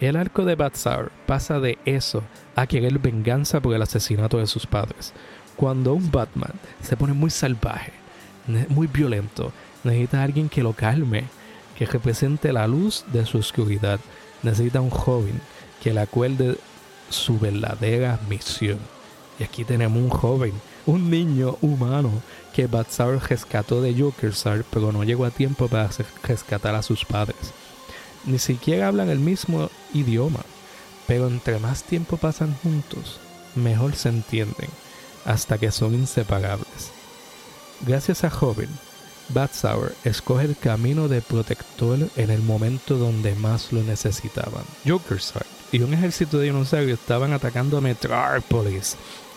El 0.00 0.16
arco 0.16 0.44
de 0.44 0.56
Bat 0.56 0.74
Sour 0.74 1.12
pasa 1.26 1.60
de 1.60 1.78
eso 1.84 2.22
a 2.54 2.66
querer 2.66 2.98
venganza 2.98 3.60
por 3.60 3.74
el 3.74 3.82
asesinato 3.82 4.38
de 4.38 4.46
sus 4.46 4.66
padres. 4.66 5.12
Cuando 5.56 5.94
un 5.94 6.10
Batman 6.10 6.52
se 6.82 6.96
pone 6.96 7.12
muy 7.12 7.30
salvaje, 7.30 7.92
muy 8.68 8.86
violento, 8.86 9.52
necesita 9.84 10.20
a 10.20 10.24
alguien 10.24 10.48
que 10.48 10.62
lo 10.62 10.72
calme, 10.72 11.24
que 11.78 11.86
represente 11.86 12.52
la 12.52 12.66
luz 12.66 13.04
de 13.12 13.24
su 13.26 13.38
oscuridad. 13.38 14.00
Necesita 14.42 14.80
un 14.80 14.90
joven 14.90 15.40
que 15.82 15.94
le 15.94 16.00
acuerde 16.00 16.56
su 17.08 17.38
verdadera 17.38 18.18
misión. 18.28 18.78
Y 19.38 19.44
aquí 19.44 19.64
tenemos 19.64 20.02
un 20.02 20.10
joven 20.10 20.52
un 20.86 21.10
niño 21.10 21.58
humano 21.60 22.10
que 22.54 22.66
Batsar 22.66 23.20
rescató 23.28 23.82
de 23.82 23.94
Jokersar, 23.94 24.64
pero 24.70 24.92
no 24.92 25.04
llegó 25.04 25.24
a 25.24 25.30
tiempo 25.30 25.68
para 25.68 25.90
rescatar 26.22 26.74
a 26.74 26.82
sus 26.82 27.04
padres. 27.04 27.52
Ni 28.24 28.38
siquiera 28.38 28.88
hablan 28.88 29.10
el 29.10 29.18
mismo 29.18 29.70
idioma, 29.92 30.40
pero 31.06 31.26
entre 31.26 31.58
más 31.58 31.82
tiempo 31.82 32.16
pasan 32.16 32.56
juntos, 32.62 33.20
mejor 33.54 33.94
se 33.94 34.08
entienden, 34.08 34.70
hasta 35.24 35.58
que 35.58 35.70
son 35.70 35.94
inseparables. 35.94 36.92
Gracias 37.86 38.24
a 38.24 38.30
Joven, 38.30 38.70
Batsauer 39.28 39.94
escoge 40.04 40.44
el 40.46 40.56
camino 40.56 41.08
de 41.08 41.20
protector 41.20 41.98
en 42.16 42.30
el 42.30 42.42
momento 42.42 42.96
donde 42.96 43.34
más 43.34 43.72
lo 43.72 43.82
necesitaban. 43.82 44.64
Jokersar 44.86 45.44
y 45.72 45.80
un 45.80 45.92
ejército 45.92 46.38
de 46.38 46.46
dinosaurios 46.46 46.98
estaban 46.98 47.32
atacando 47.32 47.76
a 47.76 47.80
Metropolis 47.80 48.96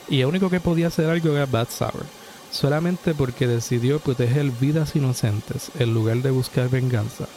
y 0.09 0.21
el 0.21 0.27
único 0.27 0.49
que 0.49 0.59
podía 0.59 0.87
hacer 0.87 1.09
algo 1.09 1.35
era 1.35 1.45
Bad 1.45 1.69
Sour, 1.69 2.05
solamente 2.51 3.13
porque 3.13 3.47
decidió 3.47 3.99
proteger 3.99 4.49
vidas 4.51 4.95
inocentes 4.95 5.71
en 5.77 5.93
lugar 5.93 6.17
de 6.17 6.31
buscar 6.31 6.69
venganza. 6.69 7.27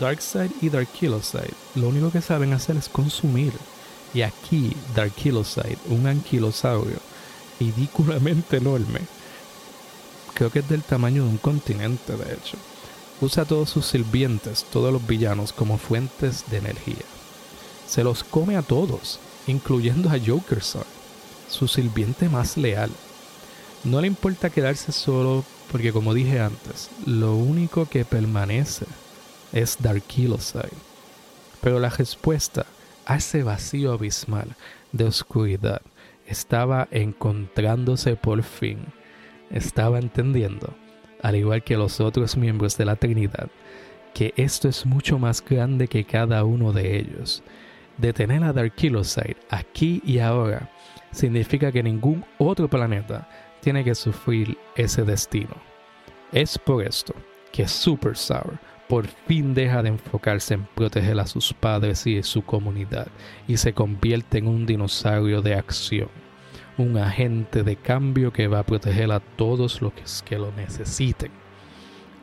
Darkseid 0.00 0.50
y 0.62 0.70
Darkiloside 0.70 1.52
lo 1.74 1.88
único 1.88 2.10
que 2.10 2.22
saben 2.22 2.52
hacer 2.52 2.76
es 2.76 2.88
consumir. 2.88 3.52
Y 4.14 4.22
aquí 4.22 4.74
Darkiloside, 4.94 5.78
un 5.88 6.06
anquilosaurio 6.06 6.98
ridículamente 7.58 8.58
enorme, 8.58 9.00
creo 10.34 10.50
que 10.50 10.60
es 10.60 10.68
del 10.68 10.82
tamaño 10.82 11.24
de 11.24 11.30
un 11.30 11.38
continente 11.38 12.16
de 12.16 12.34
hecho, 12.34 12.56
usa 13.20 13.42
a 13.42 13.46
todos 13.46 13.70
sus 13.70 13.86
sirvientes, 13.86 14.64
todos 14.72 14.92
los 14.92 15.06
villanos, 15.06 15.52
como 15.52 15.78
fuentes 15.78 16.44
de 16.50 16.58
energía. 16.58 17.04
Se 17.88 18.04
los 18.04 18.22
come 18.24 18.56
a 18.56 18.62
todos, 18.62 19.18
incluyendo 19.46 20.10
a 20.10 20.18
Jokerside 20.18 20.93
su 21.54 21.68
sirviente 21.68 22.28
más 22.28 22.56
leal. 22.56 22.90
No 23.84 24.00
le 24.00 24.08
importa 24.08 24.50
quedarse 24.50 24.92
solo 24.92 25.44
porque 25.70 25.92
como 25.92 26.12
dije 26.12 26.40
antes, 26.40 26.90
lo 27.06 27.36
único 27.36 27.86
que 27.86 28.04
permanece 28.04 28.86
es 29.52 29.76
Darkiloside. 29.80 30.68
Pero 31.60 31.78
la 31.78 31.88
respuesta 31.88 32.66
a 33.06 33.16
ese 33.16 33.42
vacío 33.42 33.92
abismal 33.92 34.56
de 34.92 35.04
oscuridad 35.04 35.80
estaba 36.26 36.88
encontrándose 36.90 38.16
por 38.16 38.42
fin. 38.42 38.78
Estaba 39.50 39.98
entendiendo, 39.98 40.74
al 41.22 41.36
igual 41.36 41.62
que 41.62 41.76
los 41.76 42.00
otros 42.00 42.36
miembros 42.36 42.76
de 42.76 42.84
la 42.84 42.96
Trinidad, 42.96 43.48
que 44.12 44.34
esto 44.36 44.68
es 44.68 44.86
mucho 44.86 45.18
más 45.18 45.44
grande 45.44 45.88
que 45.88 46.04
cada 46.04 46.44
uno 46.44 46.72
de 46.72 46.98
ellos. 46.98 47.42
Detener 47.98 48.42
a 48.42 48.52
Darkiloside 48.52 49.36
aquí 49.50 50.02
y 50.04 50.18
ahora 50.18 50.70
significa 51.12 51.70
que 51.70 51.82
ningún 51.82 52.24
otro 52.38 52.68
planeta 52.68 53.28
tiene 53.60 53.84
que 53.84 53.94
sufrir 53.94 54.58
ese 54.76 55.04
destino. 55.04 55.54
Es 56.32 56.58
por 56.58 56.84
esto 56.84 57.14
que 57.52 57.68
Super 57.68 58.16
Sour 58.16 58.58
por 58.88 59.06
fin 59.06 59.54
deja 59.54 59.82
de 59.82 59.90
enfocarse 59.90 60.54
en 60.54 60.66
proteger 60.74 61.18
a 61.18 61.26
sus 61.26 61.52
padres 61.52 62.06
y 62.06 62.22
su 62.22 62.42
comunidad 62.42 63.06
y 63.48 63.56
se 63.56 63.72
convierte 63.72 64.38
en 64.38 64.48
un 64.48 64.66
dinosaurio 64.66 65.40
de 65.40 65.54
acción, 65.54 66.08
un 66.76 66.98
agente 66.98 67.62
de 67.62 67.76
cambio 67.76 68.32
que 68.32 68.48
va 68.48 68.58
a 68.58 68.66
proteger 68.66 69.10
a 69.12 69.20
todos 69.20 69.80
los 69.80 70.22
que 70.24 70.38
lo 70.38 70.52
necesiten. 70.52 71.30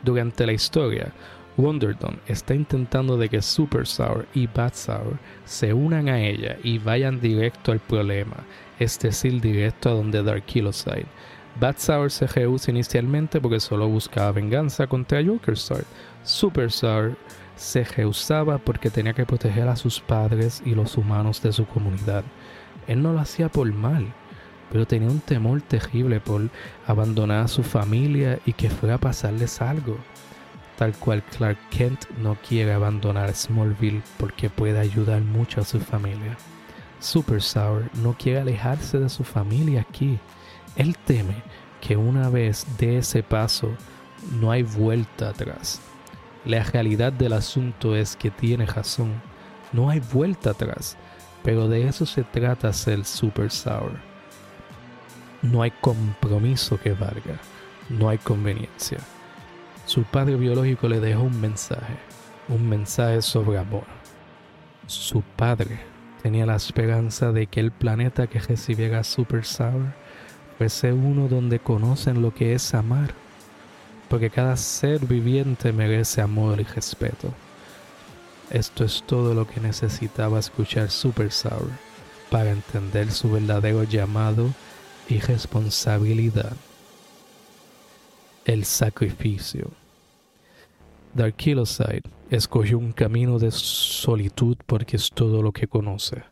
Durante 0.04 0.46
la 0.46 0.54
historia, 0.54 1.14
Wonderdon 1.58 2.20
está 2.28 2.56
intentando 2.56 3.18
de 3.18 3.30
que 3.30 3.42
Super 3.42 3.86
Sour 3.86 4.26
y 4.34 4.48
Bad 4.48 4.74
Sour 4.74 5.18
se 5.46 5.74
unan 5.74 6.10
a 6.10 6.20
ella 6.20 6.58
y 6.64 6.78
vayan 6.78 7.20
directo 7.20 7.72
al 7.72 7.80
problema, 7.80 8.38
es 8.80 8.98
decir, 9.00 9.42
directo 9.42 9.90
a 9.90 9.94
donde 9.94 10.24
Darkiloside. 10.24 11.06
Bad 11.60 11.78
Sour 11.78 12.12
se 12.12 12.28
rehúsa 12.28 12.72
inicialmente 12.72 13.42
porque 13.42 13.60
solo 13.60 13.88
buscaba 13.88 14.32
venganza 14.32 14.88
contra 14.88 15.24
Joker 15.24 15.56
Super 16.24 16.72
Sour 16.72 17.18
se 17.62 17.84
rehusaba 17.84 18.58
porque 18.58 18.90
tenía 18.90 19.14
que 19.14 19.26
proteger 19.26 19.68
a 19.68 19.76
sus 19.76 20.00
padres 20.00 20.64
y 20.66 20.74
los 20.74 20.98
humanos 20.98 21.44
de 21.44 21.54
su 21.54 21.66
comunidad. 21.66 22.24
Él 22.88 23.04
no 23.04 23.14
lo 23.14 23.20
hacía 23.20 23.50
por 23.50 23.72
mal, 23.72 24.12
pero 24.72 24.88
tenía 24.88 25.10
un 25.10 25.20
temor 25.20 25.62
terrible 25.62 26.20
por 26.20 26.50
abandonar 26.88 27.46
a 27.46 27.48
su 27.48 27.62
familia 27.62 28.40
y 28.46 28.54
que 28.54 28.70
fuera 28.70 28.96
a 28.96 28.98
pasarles 28.98 29.62
algo. 29.62 29.98
Tal 30.82 30.94
cual 30.94 31.22
Clark 31.22 31.60
Kent 31.70 32.10
no 32.18 32.34
quiere 32.34 32.74
abandonar 32.74 33.36
Smallville 33.36 34.02
porque 34.18 34.50
puede 34.50 34.80
ayudar 34.80 35.22
mucho 35.22 35.62
a 35.62 35.64
su 35.64 35.80
familia. 35.80 36.36
Super 37.00 37.40
Sour 37.40 37.92
no 38.02 38.14
quiere 38.18 38.40
alejarse 38.40 38.98
de 38.98 39.08
su 39.08 39.24
familia 39.24 39.82
aquí. 39.82 40.18
Él 40.76 40.98
teme 41.06 41.36
que 41.82 41.98
una 41.98 42.30
vez 42.30 42.66
de 42.80 42.98
ese 42.98 43.22
paso 43.22 43.70
no 44.40 44.50
hay 44.50 44.64
vuelta 44.64 45.30
atrás. 45.30 45.80
La 46.46 46.64
realidad 46.64 47.14
del 47.14 47.34
asunto 47.34 47.96
es 47.96 48.16
que 48.16 48.32
tiene 48.32 48.66
razón. 48.66 49.22
No 49.74 49.92
hay 49.92 50.00
vuelta 50.00 50.50
atrás. 50.50 50.98
Pero 51.44 51.68
de 51.68 51.88
eso 51.88 52.08
se 52.08 52.24
trata 52.24 52.74
ser 52.74 53.06
Super 53.06 53.52
Sour. 53.52 54.00
No 55.44 55.62
hay 55.62 55.70
compromiso 55.80 56.80
que 56.80 56.94
valga. 56.94 57.40
No 57.88 58.10
hay 58.10 58.18
conveniencia. 58.18 58.98
Su 59.86 60.04
padre 60.04 60.36
biológico 60.36 60.88
le 60.88 61.00
dejó 61.00 61.24
un 61.24 61.40
mensaje. 61.40 61.98
Un 62.48 62.68
mensaje 62.68 63.22
sobre 63.22 63.58
amor. 63.58 63.86
Su 64.88 65.22
padre 65.22 65.92
Tenía 66.22 66.46
la 66.46 66.56
esperanza 66.56 67.32
de 67.32 67.48
que 67.48 67.60
el 67.60 67.72
planeta 67.72 68.28
que 68.28 68.40
recibiera 68.40 69.04
Super 69.04 69.44
Sour 69.44 69.94
fuese 70.58 70.94
uno 70.94 71.28
donde 71.28 71.58
conocen 71.58 72.22
lo 72.22 72.32
que 72.32 72.54
es 72.54 72.76
amar, 72.76 73.16
porque 74.08 74.30
cada 74.30 74.56
ser 74.56 75.04
viviente 75.04 75.74
merece 75.74 76.22
amor 76.22 76.60
y 76.60 76.64
respeto. 76.64 77.34
Esto 78.52 78.84
es 78.84 79.04
todo 79.08 79.34
lo 79.34 79.48
que 79.48 79.60
necesitaba 79.62 80.38
escuchar 80.38 80.92
Super 80.92 81.32
Sour 81.32 81.72
para 82.30 82.52
entender 82.52 83.12
su 83.12 83.32
verdadero 83.32 83.84
llamado 83.84 84.52
y 85.10 85.20
responsabilidad. 85.20 86.54
El 88.44 88.66
sacrificio. 88.66 89.70
Darkiloside 91.14 92.02
escogió 92.32 92.80
un 92.80 92.92
camino 92.92 93.38
de 93.38 93.52
solitud 93.52 94.58
porque 94.66 94.96
es 94.96 95.12
todo 95.12 95.44
lo 95.44 95.52
que 95.52 95.68
conoce. 95.68 96.24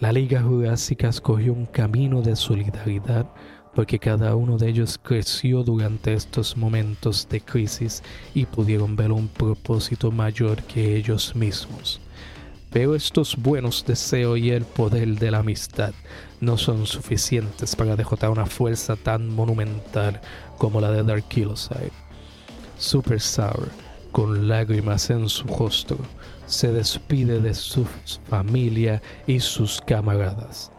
La 0.00 0.12
Liga 0.12 0.42
Jurásica 0.42 1.08
escogió 1.08 1.54
un 1.54 1.64
camino 1.64 2.20
de 2.20 2.36
solidaridad 2.36 3.26
porque 3.74 3.98
cada 3.98 4.36
uno 4.36 4.58
de 4.58 4.68
ellos 4.68 5.00
creció 5.02 5.62
durante 5.62 6.12
estos 6.12 6.58
momentos 6.58 7.26
de 7.30 7.40
crisis 7.40 8.02
y 8.34 8.44
pudieron 8.44 8.94
ver 8.94 9.10
un 9.10 9.28
propósito 9.28 10.10
mayor 10.10 10.62
que 10.64 10.94
ellos 10.94 11.34
mismos. 11.34 12.02
Pero 12.70 12.94
estos 12.94 13.34
buenos 13.36 13.84
deseos 13.86 14.38
y 14.38 14.50
el 14.50 14.64
poder 14.64 15.18
de 15.18 15.30
la 15.30 15.38
amistad 15.38 15.92
no 16.40 16.56
son 16.56 16.86
suficientes 16.86 17.74
para 17.74 17.96
derrotar 17.96 18.30
una 18.30 18.46
fuerza 18.46 18.94
tan 18.94 19.28
monumental 19.28 20.20
como 20.60 20.78
la 20.78 20.90
de 20.90 21.02
Darkiloside. 21.02 21.90
Super 22.76 23.18
Sour 23.18 23.70
con 24.12 24.46
lágrimas 24.46 25.08
en 25.08 25.26
su 25.28 25.46
rostro, 25.48 25.96
se 26.44 26.70
despide 26.70 27.40
de 27.40 27.54
su 27.54 27.86
familia 28.28 29.00
y 29.26 29.40
sus 29.40 29.80
camaradas. 29.80 30.70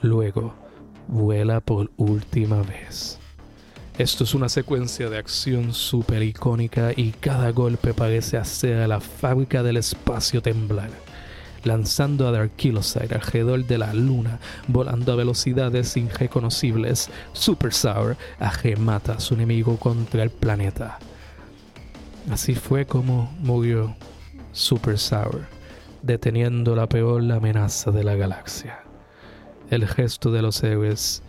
Luego, 0.00 0.54
vuela 1.08 1.60
por 1.60 1.90
última 1.96 2.62
vez. 2.62 3.18
Esto 3.98 4.24
es 4.24 4.34
una 4.34 4.48
secuencia 4.48 5.10
de 5.10 5.18
acción 5.18 5.74
súper 5.74 6.22
icónica 6.22 6.92
y 6.94 7.10
cada 7.10 7.50
golpe 7.50 7.94
parece 7.94 8.36
hacer 8.36 8.78
a 8.80 8.86
la 8.86 9.00
fábrica 9.00 9.64
del 9.64 9.78
espacio 9.78 10.40
temblar 10.40 10.90
lanzando 11.66 12.26
a 12.26 12.32
Darkiloside 12.32 13.14
alrededor 13.14 13.64
de 13.64 13.78
la 13.78 13.92
luna, 13.92 14.38
volando 14.68 15.12
a 15.12 15.16
velocidades 15.16 15.96
irreconocibles, 15.96 17.10
Super 17.32 17.72
Sour 17.72 18.16
mata 18.78 19.14
a 19.14 19.20
su 19.20 19.34
enemigo 19.34 19.76
contra 19.76 20.22
el 20.22 20.30
planeta. 20.30 20.98
Así 22.30 22.54
fue 22.54 22.86
como 22.86 23.32
murió 23.40 23.94
Super 24.52 24.98
Sour, 24.98 25.46
deteniendo 26.02 26.74
la 26.74 26.88
peor 26.88 27.30
amenaza 27.30 27.90
de 27.90 28.04
la 28.04 28.14
galaxia. 28.14 28.80
El 29.70 29.86
gesto 29.86 30.30
de 30.30 30.42
los 30.42 30.62
héroes 30.62 31.22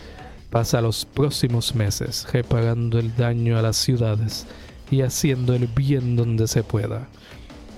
pasa 0.49 0.81
los 0.81 1.05
próximos 1.05 1.75
meses 1.75 2.27
reparando 2.31 2.99
el 2.99 3.15
daño 3.15 3.57
a 3.57 3.61
las 3.61 3.77
ciudades 3.77 4.45
y 4.89 5.01
haciendo 5.01 5.53
el 5.53 5.67
bien 5.67 6.15
donde 6.15 6.47
se 6.47 6.63
pueda 6.63 7.07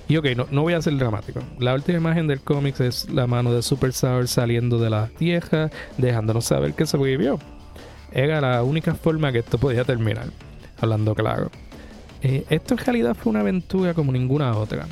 y 0.10 0.18
ok, 0.18 0.26
no, 0.52 0.64
voy 0.64 0.74
a 0.74 0.82
ser 0.82 0.98
dramático. 0.98 1.40
La 1.60 1.76
última 1.76 2.00
imagen 2.00 2.26
del 2.26 2.42
cómic 2.42 2.80
es 2.80 3.08
la 3.12 3.28
mano 3.28 3.54
de 3.54 3.62
Super 3.62 3.94
Sour 3.94 4.28
saliendo 4.28 4.80
de 4.80 4.90
la 4.90 5.08
tierra, 5.08 5.70
dejándonos 6.00 6.46
saber 6.46 6.74
que 6.74 6.88
sobrevivió. 6.88 7.38
Era 8.12 8.42
la 8.42 8.64
única 8.64 8.96
forma 8.96 9.32
que 9.32 9.38
esto 9.38 9.60
podía 9.60 9.84
terminar, 9.84 10.26
hablando 10.82 11.14
claro. 11.14 11.52
Eh, 12.24 12.44
esto 12.50 12.74
en 12.74 12.80
realidad 12.80 13.16
fue 13.16 13.30
una 13.30 13.42
aventura 13.42 13.94
como 13.94 14.12
ninguna 14.12 14.58
otra. 14.58 14.88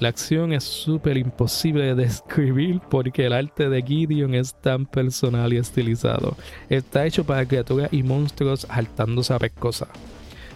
La 0.00 0.08
acción 0.08 0.54
es 0.54 0.64
súper 0.64 1.18
imposible 1.18 1.84
de 1.84 1.94
describir 2.06 2.80
porque 2.88 3.26
el 3.26 3.34
arte 3.34 3.68
de 3.68 3.82
Gideon 3.82 4.34
es 4.34 4.54
tan 4.54 4.86
personal 4.86 5.52
y 5.52 5.58
estilizado. 5.58 6.38
Está 6.70 7.04
hecho 7.04 7.22
para 7.22 7.44
criaturas 7.44 7.92
y 7.92 8.02
monstruos 8.02 8.60
saltándose 8.60 9.34
a 9.34 9.38
pescosa. 9.38 9.88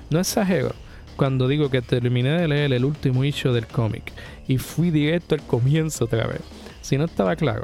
No 0.09 0.19
exagero, 0.19 0.73
cuando 1.23 1.47
digo 1.47 1.71
que 1.71 1.83
terminé 1.83 2.31
de 2.31 2.49
leer 2.49 2.73
el 2.73 2.85
último 2.85 3.23
issue 3.23 3.53
del 3.53 3.69
cómic 3.69 4.13
y 4.49 4.59
fui 4.59 4.91
directo 4.91 5.37
al 5.37 5.43
comienzo 5.43 6.07
otra 6.07 6.27
vez. 6.27 6.41
Si 6.81 6.99
no 6.99 7.05
estaba 7.05 7.37
claro, 7.37 7.63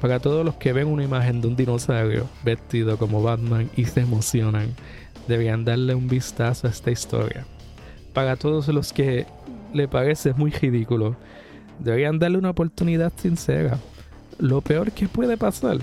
para 0.00 0.18
todos 0.18 0.44
los 0.44 0.56
que 0.56 0.72
ven 0.72 0.88
una 0.88 1.04
imagen 1.04 1.40
de 1.40 1.46
un 1.46 1.54
dinosaurio 1.54 2.28
vestido 2.42 2.98
como 2.98 3.22
Batman 3.22 3.70
y 3.76 3.84
se 3.84 4.00
emocionan, 4.00 4.74
deberían 5.28 5.64
darle 5.64 5.94
un 5.94 6.08
vistazo 6.08 6.66
a 6.66 6.70
esta 6.70 6.90
historia. 6.90 7.46
Para 8.12 8.34
todos 8.34 8.66
los 8.66 8.92
que 8.92 9.24
le 9.72 9.86
parece 9.86 10.32
muy 10.32 10.50
ridículo, 10.50 11.14
deberían 11.78 12.18
darle 12.18 12.38
una 12.38 12.50
oportunidad 12.50 13.12
sincera. 13.14 13.78
Lo 14.40 14.62
peor 14.62 14.90
que 14.90 15.06
puede 15.06 15.36
pasar 15.36 15.78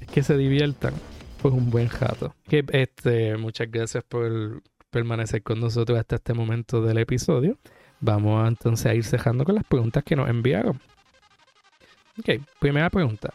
es 0.00 0.06
que 0.06 0.22
se 0.22 0.38
diviertan 0.38 0.94
por 1.42 1.52
un 1.52 1.68
buen 1.68 1.88
jato. 1.88 2.34
Este, 2.48 3.36
muchas 3.36 3.70
gracias 3.70 4.04
por 4.04 4.62
permanecer 4.90 5.42
con 5.42 5.60
nosotros 5.60 5.98
hasta 5.98 6.16
este 6.16 6.34
momento 6.34 6.82
del 6.82 6.98
episodio. 6.98 7.58
Vamos 8.00 8.46
entonces 8.46 8.86
a 8.86 8.94
ir 8.94 9.04
cerrando 9.04 9.44
con 9.44 9.54
las 9.54 9.64
preguntas 9.64 10.04
que 10.04 10.16
nos 10.16 10.28
enviaron. 10.28 10.80
Ok, 12.18 12.40
primera 12.58 12.90
pregunta. 12.90 13.32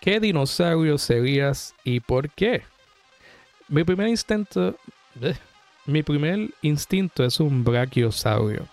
¿Qué 0.00 0.20
dinosaurio 0.20 0.98
serías 0.98 1.74
y 1.84 2.00
por 2.00 2.30
qué? 2.30 2.62
Mi 3.68 3.84
primer 3.84 4.08
instinto. 4.08 4.76
Eh, 5.20 5.34
mi 5.86 6.02
primer 6.02 6.50
instinto 6.62 7.24
es 7.24 7.40
un 7.40 7.64
brachiosaurio. 7.64 8.66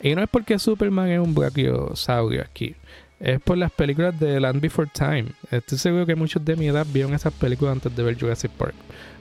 Y 0.00 0.14
no 0.14 0.22
es 0.22 0.28
porque 0.28 0.58
Superman 0.58 1.08
es 1.08 1.20
un 1.20 1.34
brachiosaurio 1.34 2.42
aquí. 2.42 2.74
Es 3.18 3.40
por 3.40 3.56
las 3.56 3.72
películas 3.72 4.18
de 4.20 4.38
Land 4.38 4.60
Before 4.60 4.90
Time. 4.92 5.26
Estoy 5.50 5.78
seguro 5.78 6.04
que 6.04 6.14
muchos 6.14 6.44
de 6.44 6.54
mi 6.54 6.66
edad 6.66 6.86
vieron 6.92 7.14
esas 7.14 7.32
películas 7.32 7.72
antes 7.72 7.96
de 7.96 8.02
ver 8.02 8.18
Jurassic 8.18 8.50
Park. 8.52 8.74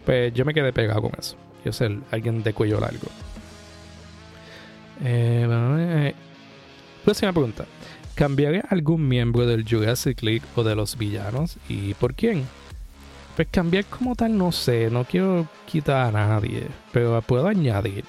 Pues 0.06 0.34
yo 0.34 0.44
me 0.44 0.54
quedé 0.54 0.74
pegado 0.74 1.02
con 1.02 1.12
eso. 1.18 1.38
Yo 1.66 1.74
ser 1.74 1.98
alguien 2.12 2.44
de 2.44 2.54
cuello 2.54 2.80
largo. 2.80 3.08
Eh, 5.04 5.48
eh, 5.50 6.14
próxima 7.04 7.34
pregunta. 7.34 7.66
¿Cambiaría 8.14 8.64
algún 8.70 9.08
miembro 9.08 9.46
del 9.46 9.68
Jurassic 9.68 10.22
League 10.22 10.44
o 10.56 10.64
de 10.64 10.76
los 10.76 10.98
villanos? 10.98 11.58
¿Y 11.68 11.96
por 11.96 12.14
quién? 12.14 12.46
Pues 13.36 13.50
cambiar 13.52 13.84
como 13.86 14.16
tal 14.16 14.38
no 14.38 14.54
sé, 14.54 14.90
no 14.90 15.04
quiero 15.04 15.48
quitar 15.66 16.08
a 16.08 16.12
nadie, 16.12 16.68
pero 16.94 17.22
puedo 17.22 17.48
añadir. 17.48 18.06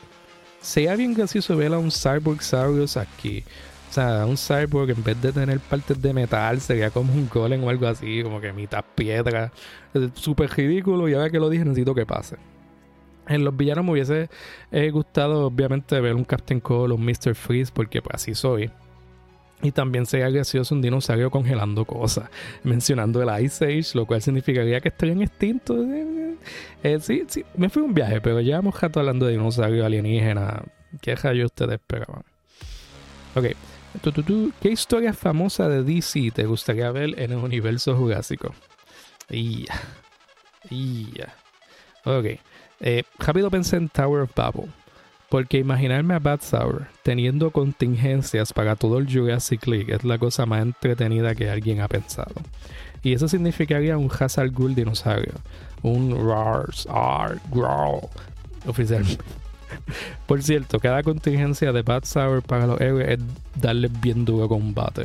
Sería 0.60 0.94
bien 0.94 1.14
gracioso 1.14 1.56
ver 1.56 1.72
a 1.72 1.78
un 1.78 1.90
Cyborg 1.90 2.42
Saurus 2.42 2.96
aquí. 2.96 3.42
O 3.90 3.92
sea, 3.92 4.26
un 4.26 4.36
Cyborg 4.36 4.90
en 4.90 5.02
vez 5.02 5.20
de 5.20 5.32
tener 5.32 5.58
partes 5.58 6.00
de 6.00 6.12
metal 6.12 6.60
sería 6.60 6.90
como 6.90 7.12
un 7.12 7.28
golem 7.28 7.64
o 7.64 7.70
algo 7.70 7.88
así, 7.88 8.22
como 8.22 8.40
que 8.40 8.52
mitad 8.52 8.84
piedra. 8.94 9.50
Súper 10.14 10.50
ridículo 10.50 11.08
y 11.08 11.14
ahora 11.14 11.30
que 11.30 11.38
lo 11.38 11.50
dije 11.50 11.64
necesito 11.64 11.94
que 11.94 12.06
pase. 12.06 12.36
En 13.28 13.44
los 13.44 13.56
villanos 13.56 13.84
me 13.84 13.92
hubiese 13.92 14.28
eh, 14.70 14.90
gustado, 14.90 15.46
obviamente, 15.46 16.00
ver 16.00 16.14
un 16.14 16.24
Captain 16.24 16.60
Cole 16.60 16.94
o 16.94 16.96
un 16.96 17.04
Mr. 17.04 17.34
Freeze, 17.34 17.72
porque 17.72 18.00
pues, 18.02 18.14
así 18.14 18.34
soy. 18.34 18.70
Y 19.62 19.72
también 19.72 20.04
sería 20.04 20.28
gracioso 20.28 20.74
un 20.74 20.82
dinosaurio 20.82 21.30
congelando 21.30 21.84
cosas, 21.84 22.28
mencionando 22.62 23.22
el 23.22 23.44
Ice 23.44 23.64
Age, 23.64 23.90
lo 23.94 24.06
cual 24.06 24.20
significaría 24.22 24.80
que 24.80 24.88
estarían 24.88 25.22
extintos. 25.22 25.84
Eh, 26.82 26.98
sí, 27.00 27.24
sí, 27.26 27.44
me 27.56 27.68
fui 27.68 27.82
un 27.82 27.94
viaje, 27.94 28.20
pero 28.20 28.40
llevamos 28.40 28.78
rato 28.80 29.00
hablando 29.00 29.26
de 29.26 29.32
dinosaurios 29.32 29.84
alienígenas. 29.84 30.62
¿Qué 31.00 31.14
rayos 31.16 31.46
ustedes 31.46 31.74
esperaban? 31.74 32.22
Ok. 33.34 33.46
¿Qué 34.60 34.70
historia 34.70 35.14
famosa 35.14 35.68
de 35.68 35.82
DC 35.82 36.30
te 36.32 36.44
gustaría 36.44 36.90
ver 36.90 37.18
en 37.18 37.32
el 37.32 37.38
universo 37.38 37.96
jurásico? 37.96 38.54
Y. 39.30 39.66
Ok. 42.04 42.26
Eh, 42.80 43.04
rápido 43.18 43.50
pensé 43.50 43.76
en 43.76 43.88
Tower 43.88 44.22
of 44.22 44.34
Babel. 44.34 44.70
Porque 45.28 45.58
imaginarme 45.58 46.14
a 46.14 46.18
Bad 46.20 46.40
teniendo 47.02 47.50
contingencias 47.50 48.52
para 48.52 48.76
todo 48.76 48.98
el 48.98 49.12
Jurassic 49.12 49.66
League 49.66 49.92
es 49.92 50.04
la 50.04 50.18
cosa 50.18 50.46
más 50.46 50.62
entretenida 50.62 51.34
que 51.34 51.50
alguien 51.50 51.80
ha 51.80 51.88
pensado. 51.88 52.34
Y 53.02 53.12
eso 53.12 53.26
significaría 53.26 53.98
un 53.98 54.10
Hazard 54.10 54.52
Ghoul 54.52 54.74
dinosaurio. 54.74 55.34
Un 55.82 56.14
Rars, 56.28 56.86
R, 56.86 57.40
Growl, 57.50 58.08
oficialmente. 58.66 59.24
Por 60.26 60.42
cierto, 60.42 60.78
cada 60.78 61.02
contingencia 61.02 61.72
de 61.72 61.82
Bad 61.82 62.04
Sour 62.04 62.42
para 62.42 62.66
los 62.66 62.80
héroes 62.80 63.18
es 63.18 63.18
darle 63.60 63.88
bien 63.88 64.24
duro 64.24 64.48
combate. 64.48 65.02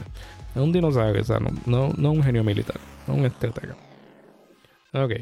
Es 0.55 0.61
un 0.61 0.71
dinosaurio, 0.71 1.21
o 1.21 1.25
sea, 1.25 1.39
no, 1.65 1.93
no 1.97 2.11
un 2.11 2.23
genio 2.23 2.43
militar, 2.43 2.79
no 3.07 3.15
un 3.15 3.25
estratega. 3.25 3.75
Ok. 4.93 5.13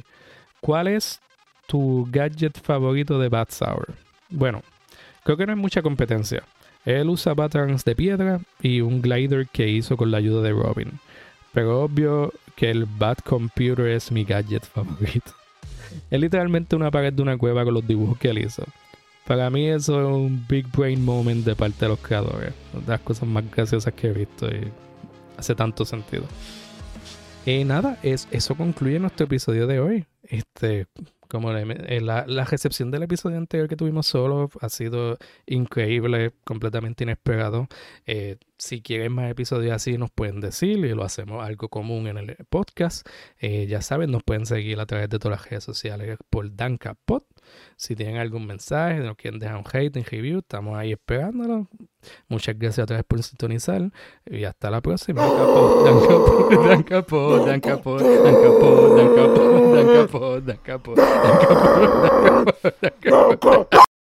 ¿Cuál 0.61 0.87
es 0.89 1.21
tu 1.69 2.07
gadget 2.11 2.59
favorito 2.59 3.19
de 3.19 3.29
Bat 3.29 3.51
Sour? 3.51 3.93
Bueno, 4.29 4.63
creo 5.23 5.37
que 5.37 5.45
no 5.45 5.53
hay 5.53 5.59
mucha 5.59 5.83
competencia. 5.83 6.43
Él 6.83 7.09
usa 7.09 7.35
patterns 7.35 7.85
de 7.85 7.95
piedra 7.95 8.41
y 8.61 8.81
un 8.81 9.01
glider 9.01 9.47
que 9.47 9.69
hizo 9.69 9.95
con 9.95 10.09
la 10.09 10.17
ayuda 10.17 10.41
de 10.41 10.51
Robin. 10.51 10.99
Pero 11.53 11.83
obvio 11.83 12.33
que 12.55 12.71
el 12.71 12.85
Bat 12.85 13.21
Computer 13.21 13.85
es 13.85 14.11
mi 14.11 14.23
gadget 14.23 14.65
favorito. 14.73 15.31
Es 16.09 16.19
literalmente 16.19 16.75
una 16.75 16.89
pared 16.89 17.13
de 17.13 17.21
una 17.21 17.37
cueva 17.37 17.63
con 17.63 17.75
los 17.75 17.87
dibujos 17.87 18.17
que 18.17 18.29
él 18.29 18.39
hizo. 18.39 18.63
Para 19.27 19.51
mí 19.51 19.67
eso 19.67 20.01
es 20.01 20.07
un 20.07 20.43
big 20.49 20.65
brain 20.75 21.05
moment 21.05 21.45
de 21.45 21.55
parte 21.55 21.85
de 21.85 21.89
los 21.89 21.99
creadores. 21.99 22.53
Una 22.73 22.81
de 22.83 22.91
las 22.93 23.01
cosas 23.01 23.29
más 23.29 23.43
graciosas 23.51 23.93
que 23.93 24.07
he 24.07 24.13
visto 24.13 24.47
y 24.47 24.71
hace 25.37 25.53
tanto 25.53 25.85
sentido. 25.85 26.23
Y 27.45 27.63
nada, 27.63 27.99
es, 28.01 28.27
eso 28.31 28.55
concluye 28.55 28.97
nuestro 28.97 29.25
episodio 29.25 29.67
de 29.67 29.79
hoy. 29.79 30.05
Este, 30.23 30.87
como 31.29 31.55
eh, 31.55 32.01
la, 32.01 32.25
la, 32.27 32.43
recepción 32.43 32.89
del 32.89 33.03
episodio 33.03 33.37
anterior 33.37 33.69
que 33.69 33.75
tuvimos 33.75 34.07
solo 34.07 34.49
ha 34.61 34.69
sido 34.69 35.17
increíble, 35.45 36.33
completamente 36.43 37.03
inesperado. 37.03 37.67
Eh, 38.07 38.37
si 38.57 38.81
quieren 38.81 39.13
más 39.13 39.29
episodios 39.29 39.73
así, 39.73 39.97
nos 39.97 40.09
pueden 40.11 40.41
decir 40.41 40.79
y 40.79 40.93
lo 40.95 41.03
hacemos 41.03 41.45
algo 41.45 41.69
común 41.69 42.07
en 42.07 42.17
el 42.17 42.35
podcast. 42.49 43.07
Eh, 43.37 43.67
ya 43.67 43.81
saben, 43.81 44.11
nos 44.11 44.23
pueden 44.23 44.47
seguir 44.47 44.79
a 44.79 44.87
través 44.87 45.07
de 45.09 45.19
todas 45.19 45.39
las 45.39 45.49
redes 45.49 45.63
sociales 45.63 46.17
por 46.29 46.53
DanCapot. 46.55 47.23
Si 47.75 47.95
tienen 47.95 48.17
algún 48.17 48.45
mensaje, 48.45 48.99
nos 48.99 49.15
quieren 49.15 49.39
dejar 49.39 49.57
un 49.57 49.63
hate, 49.71 49.97
un 49.97 50.03
review, 50.03 50.39
estamos 50.39 50.77
ahí 50.77 50.91
esperándolo. 50.91 51.67
Muchas 52.27 52.57
gracias 52.57 52.83
otra 52.83 52.97
vez 52.97 53.05
por 53.05 53.21
sintonizar 53.23 53.91
y 54.25 54.43
hasta 54.43 54.69
la 54.69 54.81
próxima. 54.81 55.21